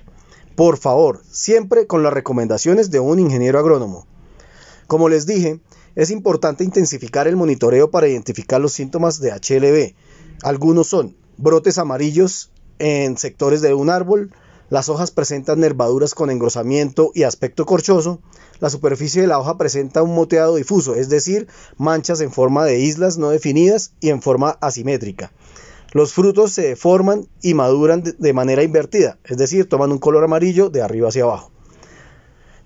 Por 0.56 0.78
favor, 0.78 1.22
siempre 1.30 1.86
con 1.86 2.02
las 2.02 2.14
recomendaciones 2.14 2.90
de 2.90 3.02
un 3.02 3.20
ingeniero 3.20 3.60
agrónomo. 3.60 4.08
Como 4.88 5.10
les 5.10 5.26
dije, 5.26 5.60
es 5.96 6.12
importante 6.12 6.64
intensificar 6.64 7.28
el 7.28 7.36
monitoreo 7.36 7.92
para 7.92 8.08
identificar 8.08 8.62
los 8.62 8.72
síntomas 8.72 9.20
de 9.20 9.32
HLB. 9.32 9.96
Algunos 10.44 10.88
son 10.88 11.16
brotes 11.38 11.78
amarillos 11.78 12.52
en 12.80 13.18
sectores 13.18 13.62
de 13.62 13.74
un 13.74 13.90
árbol, 13.90 14.32
las 14.70 14.90
hojas 14.90 15.12
presentan 15.12 15.60
nervaduras 15.60 16.16
con 16.16 16.30
engrosamiento 16.30 17.12
y 17.14 17.24
aspecto 17.24 17.66
corchoso, 17.66 18.20
la 18.60 18.70
superficie 18.70 19.22
de 19.22 19.28
la 19.28 19.40
hoja 19.40 19.58
presenta 19.58 20.04
un 20.04 20.16
moteado 20.16 20.56
difuso, 20.56 20.96
es 20.96 21.10
decir, 21.10 21.48
manchas 21.78 22.22
en 22.22 22.32
forma 22.32 22.66
de 22.66 22.80
islas 22.80 23.18
no 23.18 23.30
definidas 23.30 23.92
y 24.00 24.10
en 24.10 24.22
forma 24.22 24.58
asimétrica. 24.62 25.32
Los 25.96 26.12
frutos 26.12 26.52
se 26.52 26.64
deforman 26.64 27.30
y 27.42 27.54
maduran 27.54 28.04
de 28.04 28.34
manera 28.34 28.64
invertida, 28.64 29.18
es 29.24 29.38
decir, 29.38 29.70
toman 29.70 29.94
un 29.94 29.98
color 29.98 30.26
amarillo 30.26 30.70
de 30.70 30.82
arriba 30.82 31.08
hacia 31.08 31.24
abajo. 31.24 31.54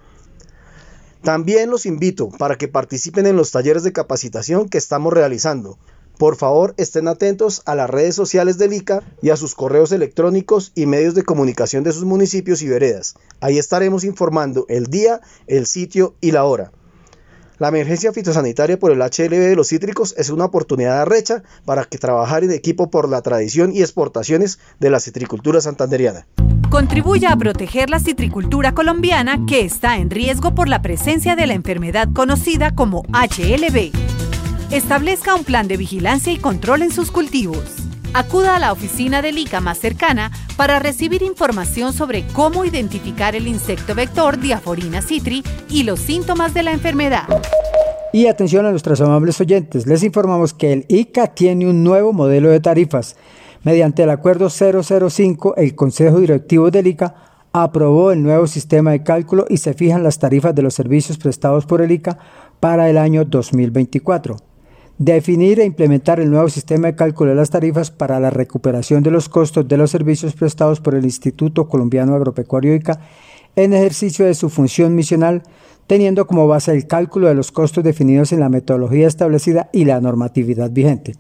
También 1.23 1.71
los 1.71 1.87
invito 1.87 2.29
para 2.29 2.57
que 2.57 2.69
participen 2.69 3.27
en 3.27 3.37
los 3.37 3.51
talleres 3.51 3.83
de 3.83 3.95
capacitación 3.95 4.69
que 4.69 4.77
estamos 4.77 5.11
realizando. 5.13 5.79
Por 6.19 6.37
favor, 6.37 6.75
estén 6.77 7.09
atentos 7.09 7.63
a 7.67 7.75
las 7.75 7.91
redes 7.91 8.15
sociales 8.15 8.57
del 8.57 8.73
ICA 8.73 9.03
y 9.21 9.31
a 9.31 9.37
sus 9.37 9.55
correos 9.55 9.91
electrónicos 9.91 10.71
y 10.75 10.87
medios 10.87 11.15
de 11.15 11.25
comunicación 11.25 11.83
de 11.83 11.93
sus 11.93 12.05
municipios 12.05 12.63
y 12.63 12.69
veredas. 12.69 13.15
Ahí 13.41 13.59
estaremos 13.59 14.05
informando 14.05 14.65
el 14.69 14.87
día, 14.87 15.21
el 15.47 15.67
sitio 15.67 16.15
y 16.21 16.31
la 16.31 16.45
hora. 16.45 16.71
La 17.59 17.69
emergencia 17.69 18.13
fitosanitaria 18.13 18.79
por 18.79 18.91
el 18.91 18.99
HLB 18.99 19.31
de 19.31 19.57
los 19.57 19.69
cítricos 19.69 20.15
es 20.19 20.31
una 20.31 20.47
oportunidad 20.47 21.07
recha 21.07 21.43
para 21.65 21.85
que 21.85 21.99
trabajar 21.99 22.43
en 22.43 22.51
equipo 22.51 22.91
por 22.91 23.09
la 23.09 23.23
tradición 23.23 23.75
y 23.75 23.81
exportaciones 23.81 24.59
de 24.81 24.91
la 24.91 24.99
citricultura 24.99 25.61
santanderiana. 25.61 26.27
Contribuya 26.71 27.33
a 27.33 27.37
proteger 27.37 27.91
la 27.91 28.01
citricultura 28.01 28.73
colombiana 28.73 29.47
que 29.47 29.61
está 29.61 29.99
en 29.99 30.11
riesgo 30.11 30.55
por 30.55 30.69
la 30.69 30.83
presencia 30.83 31.37
de 31.37 31.47
la 31.47 31.55
enfermedad 31.55 32.09
conocida 32.13 32.75
como 32.75 33.03
HLB. 33.13 34.14
Establezca 34.71 35.35
un 35.35 35.45
plan 35.45 35.69
de 35.69 35.77
vigilancia 35.77 36.33
y 36.33 36.39
control 36.39 36.83
en 36.83 36.91
sus 36.91 37.11
cultivos. 37.11 37.63
Acuda 38.13 38.57
a 38.57 38.59
la 38.59 38.73
oficina 38.73 39.23
del 39.23 39.39
ICA 39.39 39.61
más 39.61 39.79
cercana 39.79 40.33
para 40.57 40.79
recibir 40.79 41.23
información 41.23 41.93
sobre 41.93 42.27
cómo 42.29 42.65
identificar 42.65 43.37
el 43.37 43.47
insecto 43.47 43.95
vector 43.95 44.41
Diaforina 44.41 45.03
citri 45.03 45.45
y 45.69 45.83
los 45.83 46.01
síntomas 46.01 46.55
de 46.55 46.63
la 46.63 46.73
enfermedad. 46.73 47.25
Y 48.13 48.27
atención 48.27 48.65
a 48.67 48.71
nuestros 48.71 49.01
amables 49.01 49.41
oyentes, 49.41 49.87
les 49.87 50.03
informamos 50.03 50.55
que 50.55 50.73
el 50.73 50.87
ICA 50.89 51.29
tiene 51.35 51.69
un 51.69 51.85
nuevo 51.85 52.13
modelo 52.13 52.49
de 52.49 52.61
tarifas. 52.61 53.17
Mediante 53.65 54.05
el 54.05 54.11
acuerdo 54.11 54.49
005, 54.51 55.57
el 55.57 55.75
Consejo 55.75 56.21
Directivo 56.21 56.71
del 56.71 56.87
ICA 56.87 57.15
aprobó 57.53 58.13
el 58.13 58.23
nuevo 58.23 58.47
sistema 58.47 58.93
de 58.93 59.03
cálculo 59.03 59.47
y 59.49 59.59
se 59.59 59.75
fijan 59.75 60.03
las 60.03 60.19
tarifas 60.19 60.55
de 60.55 60.63
los 60.63 60.75
servicios 60.75 61.19
prestados 61.19 61.67
por 61.67 61.81
el 61.81 61.93
ICA 61.93 62.19
para 62.61 62.89
el 62.89 62.99
año 62.99 63.25
2024 63.25 64.54
definir 64.99 65.61
e 65.61 65.65
implementar 65.65 66.21
el 66.21 66.31
nuevo 66.31 66.49
sistema 66.49 66.87
de 66.87 66.95
cálculo 66.95 67.31
de 67.31 67.37
las 67.37 67.51
tarifas 67.51 67.91
para 67.91 68.21
la 68.21 68.31
recuperación 68.31 69.03
de 69.03 69.11
los 69.11 69.29
costos 69.29 69.67
de 69.67 69.77
los 69.77 69.91
servicios 69.91 70.35
prestados 70.35 70.81
por 70.81 70.95
el 70.95 71.05
Instituto 71.05 71.69
Colombiano 71.69 72.15
Agropecuario 72.15 72.75
ICA 72.75 73.01
en 73.57 73.73
ejercicio 73.73 74.27
de 74.27 74.35
su 74.35 74.51
función 74.51 74.95
misional, 74.95 75.43
teniendo 75.87 76.27
como 76.27 76.47
base 76.47 76.73
el 76.73 76.87
cálculo 76.87 77.29
de 77.29 77.35
los 77.35 77.53
costos 77.53 77.85
definidos 77.85 78.33
en 78.33 78.41
la 78.41 78.49
metodología 78.49 79.07
establecida 79.07 79.69
y 79.73 79.85
la 79.85 80.01
normatividad 80.01 80.71
vigente. 80.71 81.15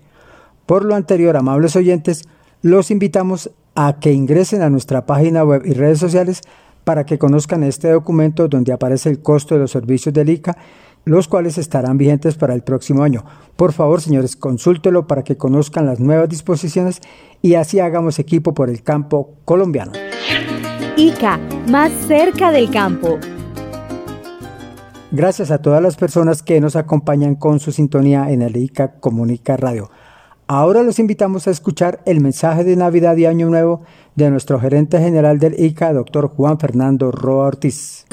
Por 0.66 0.84
lo 0.84 0.94
anterior, 0.94 1.37
amables 1.37 1.76
oyentes, 1.76 2.24
los 2.62 2.90
invitamos 2.90 3.50
a 3.74 3.98
que 4.00 4.12
ingresen 4.12 4.62
a 4.62 4.70
nuestra 4.70 5.04
página 5.04 5.44
web 5.44 5.62
y 5.64 5.72
redes 5.72 5.98
sociales 5.98 6.42
para 6.84 7.04
que 7.04 7.18
conozcan 7.18 7.62
este 7.62 7.90
documento 7.90 8.48
donde 8.48 8.72
aparece 8.72 9.10
el 9.10 9.20
costo 9.20 9.54
de 9.54 9.62
los 9.62 9.70
servicios 9.70 10.14
del 10.14 10.30
ICA, 10.30 10.56
los 11.04 11.28
cuales 11.28 11.58
estarán 11.58 11.98
vigentes 11.98 12.36
para 12.36 12.54
el 12.54 12.62
próximo 12.62 13.02
año. 13.02 13.24
Por 13.56 13.72
favor, 13.72 14.00
señores, 14.00 14.36
consúltelo 14.36 15.06
para 15.06 15.22
que 15.22 15.36
conozcan 15.36 15.86
las 15.86 16.00
nuevas 16.00 16.28
disposiciones 16.28 17.00
y 17.42 17.54
así 17.54 17.80
hagamos 17.80 18.18
equipo 18.18 18.54
por 18.54 18.70
el 18.70 18.82
campo 18.82 19.34
colombiano. 19.44 19.92
ICA, 20.96 21.38
más 21.68 21.92
cerca 22.06 22.52
del 22.52 22.70
campo. 22.70 23.18
Gracias 25.10 25.50
a 25.50 25.58
todas 25.58 25.82
las 25.82 25.96
personas 25.96 26.42
que 26.42 26.60
nos 26.60 26.74
acompañan 26.74 27.36
con 27.36 27.60
su 27.60 27.70
sintonía 27.70 28.30
en 28.30 28.42
el 28.42 28.56
ICA 28.56 28.94
Comunica 29.00 29.56
Radio. 29.56 29.90
Ahora 30.46 30.82
los 30.82 30.98
invitamos 30.98 31.46
a 31.46 31.50
escuchar 31.50 32.00
el 32.04 32.20
mensaje 32.20 32.64
de 32.64 32.76
Navidad 32.76 33.16
y 33.16 33.24
Año 33.24 33.48
Nuevo 33.48 33.82
de 34.14 34.30
nuestro 34.30 34.60
gerente 34.60 34.98
general 34.98 35.38
del 35.38 35.58
ICA, 35.58 35.92
doctor 35.92 36.28
Juan 36.28 36.58
Fernando 36.58 37.10
Roa 37.10 37.46
Ortiz. 37.46 38.06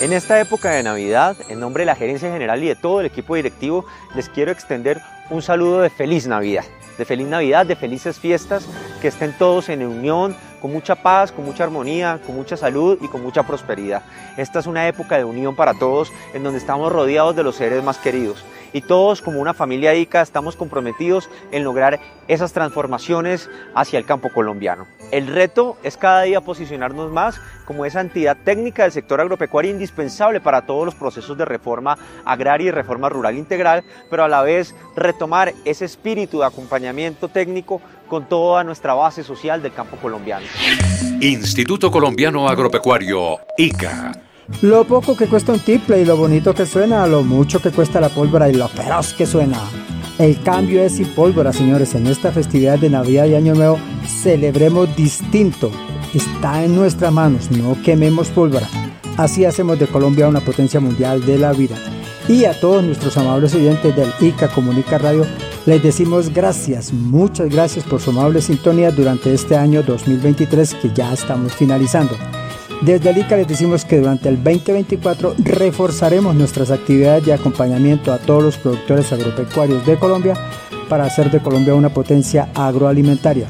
En 0.00 0.14
esta 0.14 0.40
época 0.40 0.70
de 0.70 0.82
Navidad, 0.82 1.36
en 1.50 1.60
nombre 1.60 1.82
de 1.82 1.86
la 1.86 1.94
gerencia 1.94 2.32
general 2.32 2.64
y 2.64 2.68
de 2.68 2.74
todo 2.74 3.00
el 3.00 3.06
equipo 3.06 3.34
directivo, 3.34 3.84
les 4.14 4.30
quiero 4.30 4.50
extender 4.50 5.02
un 5.28 5.42
saludo 5.42 5.82
de 5.82 5.90
feliz 5.90 6.26
Navidad, 6.26 6.64
de 6.96 7.04
feliz 7.04 7.26
Navidad, 7.26 7.66
de 7.66 7.76
felices 7.76 8.18
fiestas, 8.18 8.66
que 9.02 9.08
estén 9.08 9.36
todos 9.36 9.68
en 9.68 9.86
unión, 9.86 10.34
con 10.62 10.72
mucha 10.72 10.94
paz, 10.94 11.32
con 11.32 11.44
mucha 11.44 11.64
armonía, 11.64 12.18
con 12.24 12.34
mucha 12.34 12.56
salud 12.56 12.96
y 13.02 13.08
con 13.08 13.22
mucha 13.22 13.42
prosperidad. 13.42 14.02
Esta 14.38 14.60
es 14.60 14.66
una 14.66 14.88
época 14.88 15.18
de 15.18 15.24
unión 15.24 15.54
para 15.54 15.74
todos, 15.74 16.10
en 16.32 16.44
donde 16.44 16.60
estamos 16.60 16.90
rodeados 16.90 17.36
de 17.36 17.42
los 17.42 17.56
seres 17.56 17.84
más 17.84 17.98
queridos 17.98 18.42
y 18.72 18.82
todos 18.82 19.22
como 19.22 19.40
una 19.40 19.54
familia 19.54 19.94
ICA 19.94 20.22
estamos 20.22 20.56
comprometidos 20.56 21.28
en 21.52 21.64
lograr 21.64 22.00
esas 22.28 22.52
transformaciones 22.52 23.50
hacia 23.74 23.98
el 23.98 24.04
campo 24.04 24.30
colombiano. 24.32 24.86
El 25.10 25.26
reto 25.26 25.76
es 25.82 25.96
cada 25.96 26.22
día 26.22 26.40
posicionarnos 26.40 27.10
más 27.10 27.40
como 27.64 27.84
esa 27.84 28.00
entidad 28.00 28.36
técnica 28.44 28.84
del 28.84 28.92
sector 28.92 29.20
agropecuario 29.20 29.70
indispensable 29.70 30.40
para 30.40 30.62
todos 30.62 30.84
los 30.84 30.94
procesos 30.94 31.36
de 31.36 31.44
reforma 31.44 31.98
agraria 32.24 32.68
y 32.68 32.70
reforma 32.70 33.08
rural 33.08 33.36
integral, 33.36 33.82
pero 34.08 34.24
a 34.24 34.28
la 34.28 34.42
vez 34.42 34.74
retomar 34.94 35.52
ese 35.64 35.84
espíritu 35.84 36.40
de 36.40 36.46
acompañamiento 36.46 37.28
técnico 37.28 37.80
con 38.08 38.28
toda 38.28 38.64
nuestra 38.64 38.94
base 38.94 39.22
social 39.22 39.62
del 39.62 39.72
campo 39.72 39.96
colombiano. 39.96 40.46
Instituto 41.20 41.90
Colombiano 41.90 42.48
Agropecuario, 42.48 43.38
ICA 43.56 44.29
lo 44.62 44.84
poco 44.84 45.16
que 45.16 45.26
cuesta 45.26 45.52
un 45.52 45.60
tiple 45.60 46.02
y 46.02 46.04
lo 46.04 46.16
bonito 46.16 46.54
que 46.54 46.66
suena, 46.66 47.06
lo 47.06 47.22
mucho 47.22 47.60
que 47.60 47.70
cuesta 47.70 48.00
la 48.00 48.10
pólvora 48.10 48.48
y 48.48 48.54
lo 48.54 48.68
feroz 48.68 49.14
que 49.14 49.26
suena. 49.26 49.58
El 50.18 50.42
cambio 50.42 50.82
es 50.82 50.96
sin 50.96 51.06
pólvora, 51.14 51.50
señores. 51.50 51.94
En 51.94 52.06
esta 52.06 52.30
festividad 52.30 52.78
de 52.78 52.90
Navidad 52.90 53.24
y 53.24 53.36
Año 53.36 53.54
Nuevo 53.54 53.78
celebremos 54.06 54.94
distinto. 54.94 55.70
Está 56.12 56.62
en 56.62 56.76
nuestras 56.76 57.10
manos, 57.10 57.50
no 57.50 57.74
quememos 57.82 58.28
pólvora. 58.28 58.68
Así 59.16 59.46
hacemos 59.46 59.78
de 59.78 59.86
Colombia 59.86 60.28
una 60.28 60.40
potencia 60.40 60.78
mundial 60.78 61.24
de 61.24 61.38
la 61.38 61.52
vida. 61.52 61.76
Y 62.28 62.44
a 62.44 62.58
todos 62.60 62.84
nuestros 62.84 63.16
amables 63.16 63.54
oyentes 63.54 63.96
del 63.96 64.12
ICA 64.20 64.48
Comunica 64.48 64.98
Radio, 64.98 65.26
les 65.64 65.82
decimos 65.82 66.32
gracias, 66.32 66.92
muchas 66.92 67.48
gracias 67.48 67.84
por 67.84 68.00
su 68.00 68.10
amable 68.10 68.42
sintonía 68.42 68.90
durante 68.90 69.32
este 69.32 69.56
año 69.56 69.82
2023 69.82 70.74
que 70.74 70.90
ya 70.94 71.12
estamos 71.12 71.54
finalizando. 71.54 72.14
Desde 72.82 73.10
el 73.10 73.18
ICA 73.18 73.36
les 73.36 73.46
decimos 73.46 73.84
que 73.84 73.98
durante 73.98 74.30
el 74.30 74.42
2024 74.42 75.34
reforzaremos 75.38 76.34
nuestras 76.34 76.70
actividades 76.70 77.26
de 77.26 77.34
acompañamiento 77.34 78.10
a 78.10 78.18
todos 78.18 78.42
los 78.42 78.56
productores 78.56 79.12
agropecuarios 79.12 79.84
de 79.84 79.98
Colombia 79.98 80.34
para 80.88 81.04
hacer 81.04 81.30
de 81.30 81.40
Colombia 81.40 81.74
una 81.74 81.92
potencia 81.92 82.48
agroalimentaria. 82.54 83.48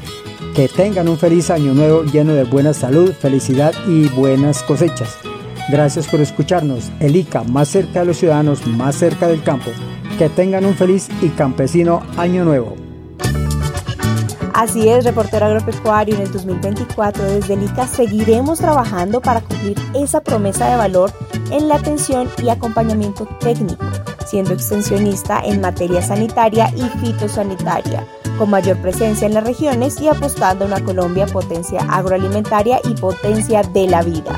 Que 0.53 0.67
tengan 0.67 1.07
un 1.07 1.17
feliz 1.17 1.49
año 1.49 1.73
nuevo 1.73 2.03
lleno 2.03 2.33
de 2.33 2.43
buena 2.43 2.73
salud, 2.73 3.13
felicidad 3.13 3.73
y 3.87 4.09
buenas 4.09 4.63
cosechas. 4.63 5.17
Gracias 5.69 6.07
por 6.07 6.19
escucharnos. 6.19 6.91
El 6.99 7.15
ICA 7.15 7.43
más 7.43 7.69
cerca 7.69 8.01
de 8.01 8.07
los 8.07 8.17
ciudadanos, 8.17 8.67
más 8.67 8.95
cerca 8.95 9.29
del 9.29 9.43
campo. 9.43 9.71
Que 10.17 10.27
tengan 10.27 10.65
un 10.65 10.75
feliz 10.75 11.07
y 11.21 11.29
campesino 11.29 12.03
año 12.17 12.43
nuevo. 12.43 12.80
Así 14.53 14.89
es, 14.89 15.05
reportero 15.05 15.45
agropecuario, 15.45 16.15
en 16.15 16.21
el 16.21 16.31
2024 16.31 17.23
desde 17.23 17.53
el 17.53 17.63
ICA 17.63 17.87
seguiremos 17.87 18.59
trabajando 18.59 19.21
para 19.21 19.41
cumplir 19.41 19.77
esa 19.93 20.21
promesa 20.21 20.69
de 20.69 20.75
valor 20.75 21.11
en 21.51 21.67
la 21.67 21.75
atención 21.75 22.29
y 22.43 22.49
acompañamiento 22.49 23.25
técnico, 23.39 23.85
siendo 24.25 24.53
extensionista 24.53 25.41
en 25.43 25.61
materia 25.61 26.01
sanitaria 26.01 26.71
y 26.75 26.83
fitosanitaria, 26.99 28.05
con 28.37 28.49
mayor 28.49 28.77
presencia 28.81 29.25
en 29.25 29.33
las 29.33 29.45
regiones 29.45 29.99
y 30.01 30.09
apostando 30.09 30.65
a 30.65 30.67
una 30.67 30.83
Colombia 30.83 31.27
potencia 31.27 31.81
agroalimentaria 31.89 32.79
y 32.83 32.93
potencia 32.95 33.63
de 33.63 33.87
la 33.87 34.01
vida. 34.03 34.35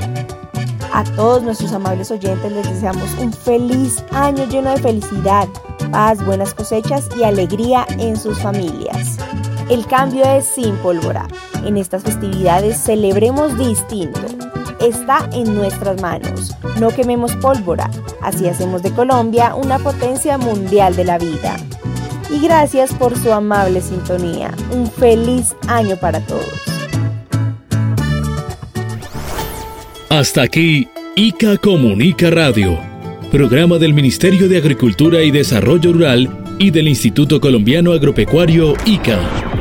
A 0.94 1.04
todos 1.16 1.42
nuestros 1.42 1.74
amables 1.74 2.12
oyentes 2.12 2.52
les 2.52 2.70
deseamos 2.70 3.10
un 3.20 3.34
feliz 3.34 4.04
año 4.12 4.46
lleno 4.46 4.70
de 4.70 4.78
felicidad, 4.78 5.48
paz, 5.92 6.24
buenas 6.24 6.54
cosechas 6.54 7.10
y 7.18 7.24
alegría 7.24 7.88
en 7.98 8.16
sus 8.16 8.40
familias. 8.40 9.18
El 9.70 9.86
cambio 9.88 10.26
es 10.26 10.46
sin 10.46 10.76
pólvora. 10.78 11.28
En 11.66 11.78
estas 11.78 12.04
festividades 12.04 12.78
celebremos 12.78 13.58
distinto. 13.58 14.20
Está 14.82 15.30
en 15.32 15.56
nuestras 15.56 16.02
manos. 16.02 16.56
No 16.80 16.90
quememos 16.90 17.34
pólvora. 17.38 17.90
Así 18.22 18.48
hacemos 18.48 18.84
de 18.84 18.92
Colombia 18.92 19.56
una 19.56 19.80
potencia 19.80 20.38
mundial 20.38 20.96
de 20.96 21.06
la 21.06 21.18
vida. 21.18 21.56
Y 22.30 22.40
gracias 22.40 22.94
por 22.94 23.18
su 23.18 23.32
amable 23.32 23.82
sintonía. 23.82 24.52
Un 24.72 24.92
feliz 24.92 25.56
año 25.68 25.96
para 25.96 26.20
todos. 26.20 26.74
Hasta 30.10 30.44
aquí, 30.44 30.88
ICA 31.16 31.58
Comunica 31.58 32.30
Radio, 32.30 32.78
programa 33.32 33.78
del 33.78 33.94
Ministerio 33.94 34.48
de 34.48 34.58
Agricultura 34.58 35.24
y 35.24 35.32
Desarrollo 35.32 35.94
Rural 35.94 36.30
y 36.60 36.70
del 36.70 36.88
Instituto 36.88 37.42
Colombiano 37.42 37.94
Agropecuario 37.94 38.74
ICA. 38.86 39.53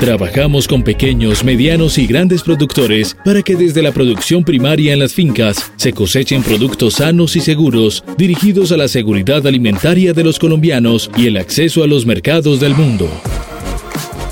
Trabajamos 0.00 0.66
con 0.66 0.82
pequeños, 0.82 1.44
medianos 1.44 1.98
y 1.98 2.06
grandes 2.06 2.42
productores 2.42 3.14
para 3.22 3.42
que 3.42 3.54
desde 3.54 3.82
la 3.82 3.92
producción 3.92 4.44
primaria 4.44 4.94
en 4.94 4.98
las 4.98 5.12
fincas 5.12 5.70
se 5.76 5.92
cosechen 5.92 6.42
productos 6.42 6.94
sanos 6.94 7.36
y 7.36 7.40
seguros 7.40 8.02
dirigidos 8.16 8.72
a 8.72 8.78
la 8.78 8.88
seguridad 8.88 9.46
alimentaria 9.46 10.14
de 10.14 10.24
los 10.24 10.38
colombianos 10.38 11.10
y 11.18 11.26
el 11.26 11.36
acceso 11.36 11.84
a 11.84 11.86
los 11.86 12.06
mercados 12.06 12.60
del 12.60 12.74
mundo. 12.74 13.10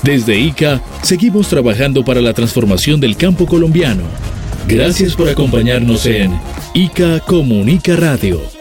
Desde 0.01 0.39
ICA 0.39 0.81
seguimos 1.03 1.49
trabajando 1.49 2.03
para 2.03 2.19
la 2.19 2.33
transformación 2.33 2.99
del 2.99 3.15
campo 3.15 3.45
colombiano. 3.45 4.01
Gracias 4.67 5.15
por 5.15 5.29
acompañarnos 5.29 6.07
en 6.07 6.31
ICA 6.73 7.19
Comunica 7.19 7.95
Radio. 7.95 8.58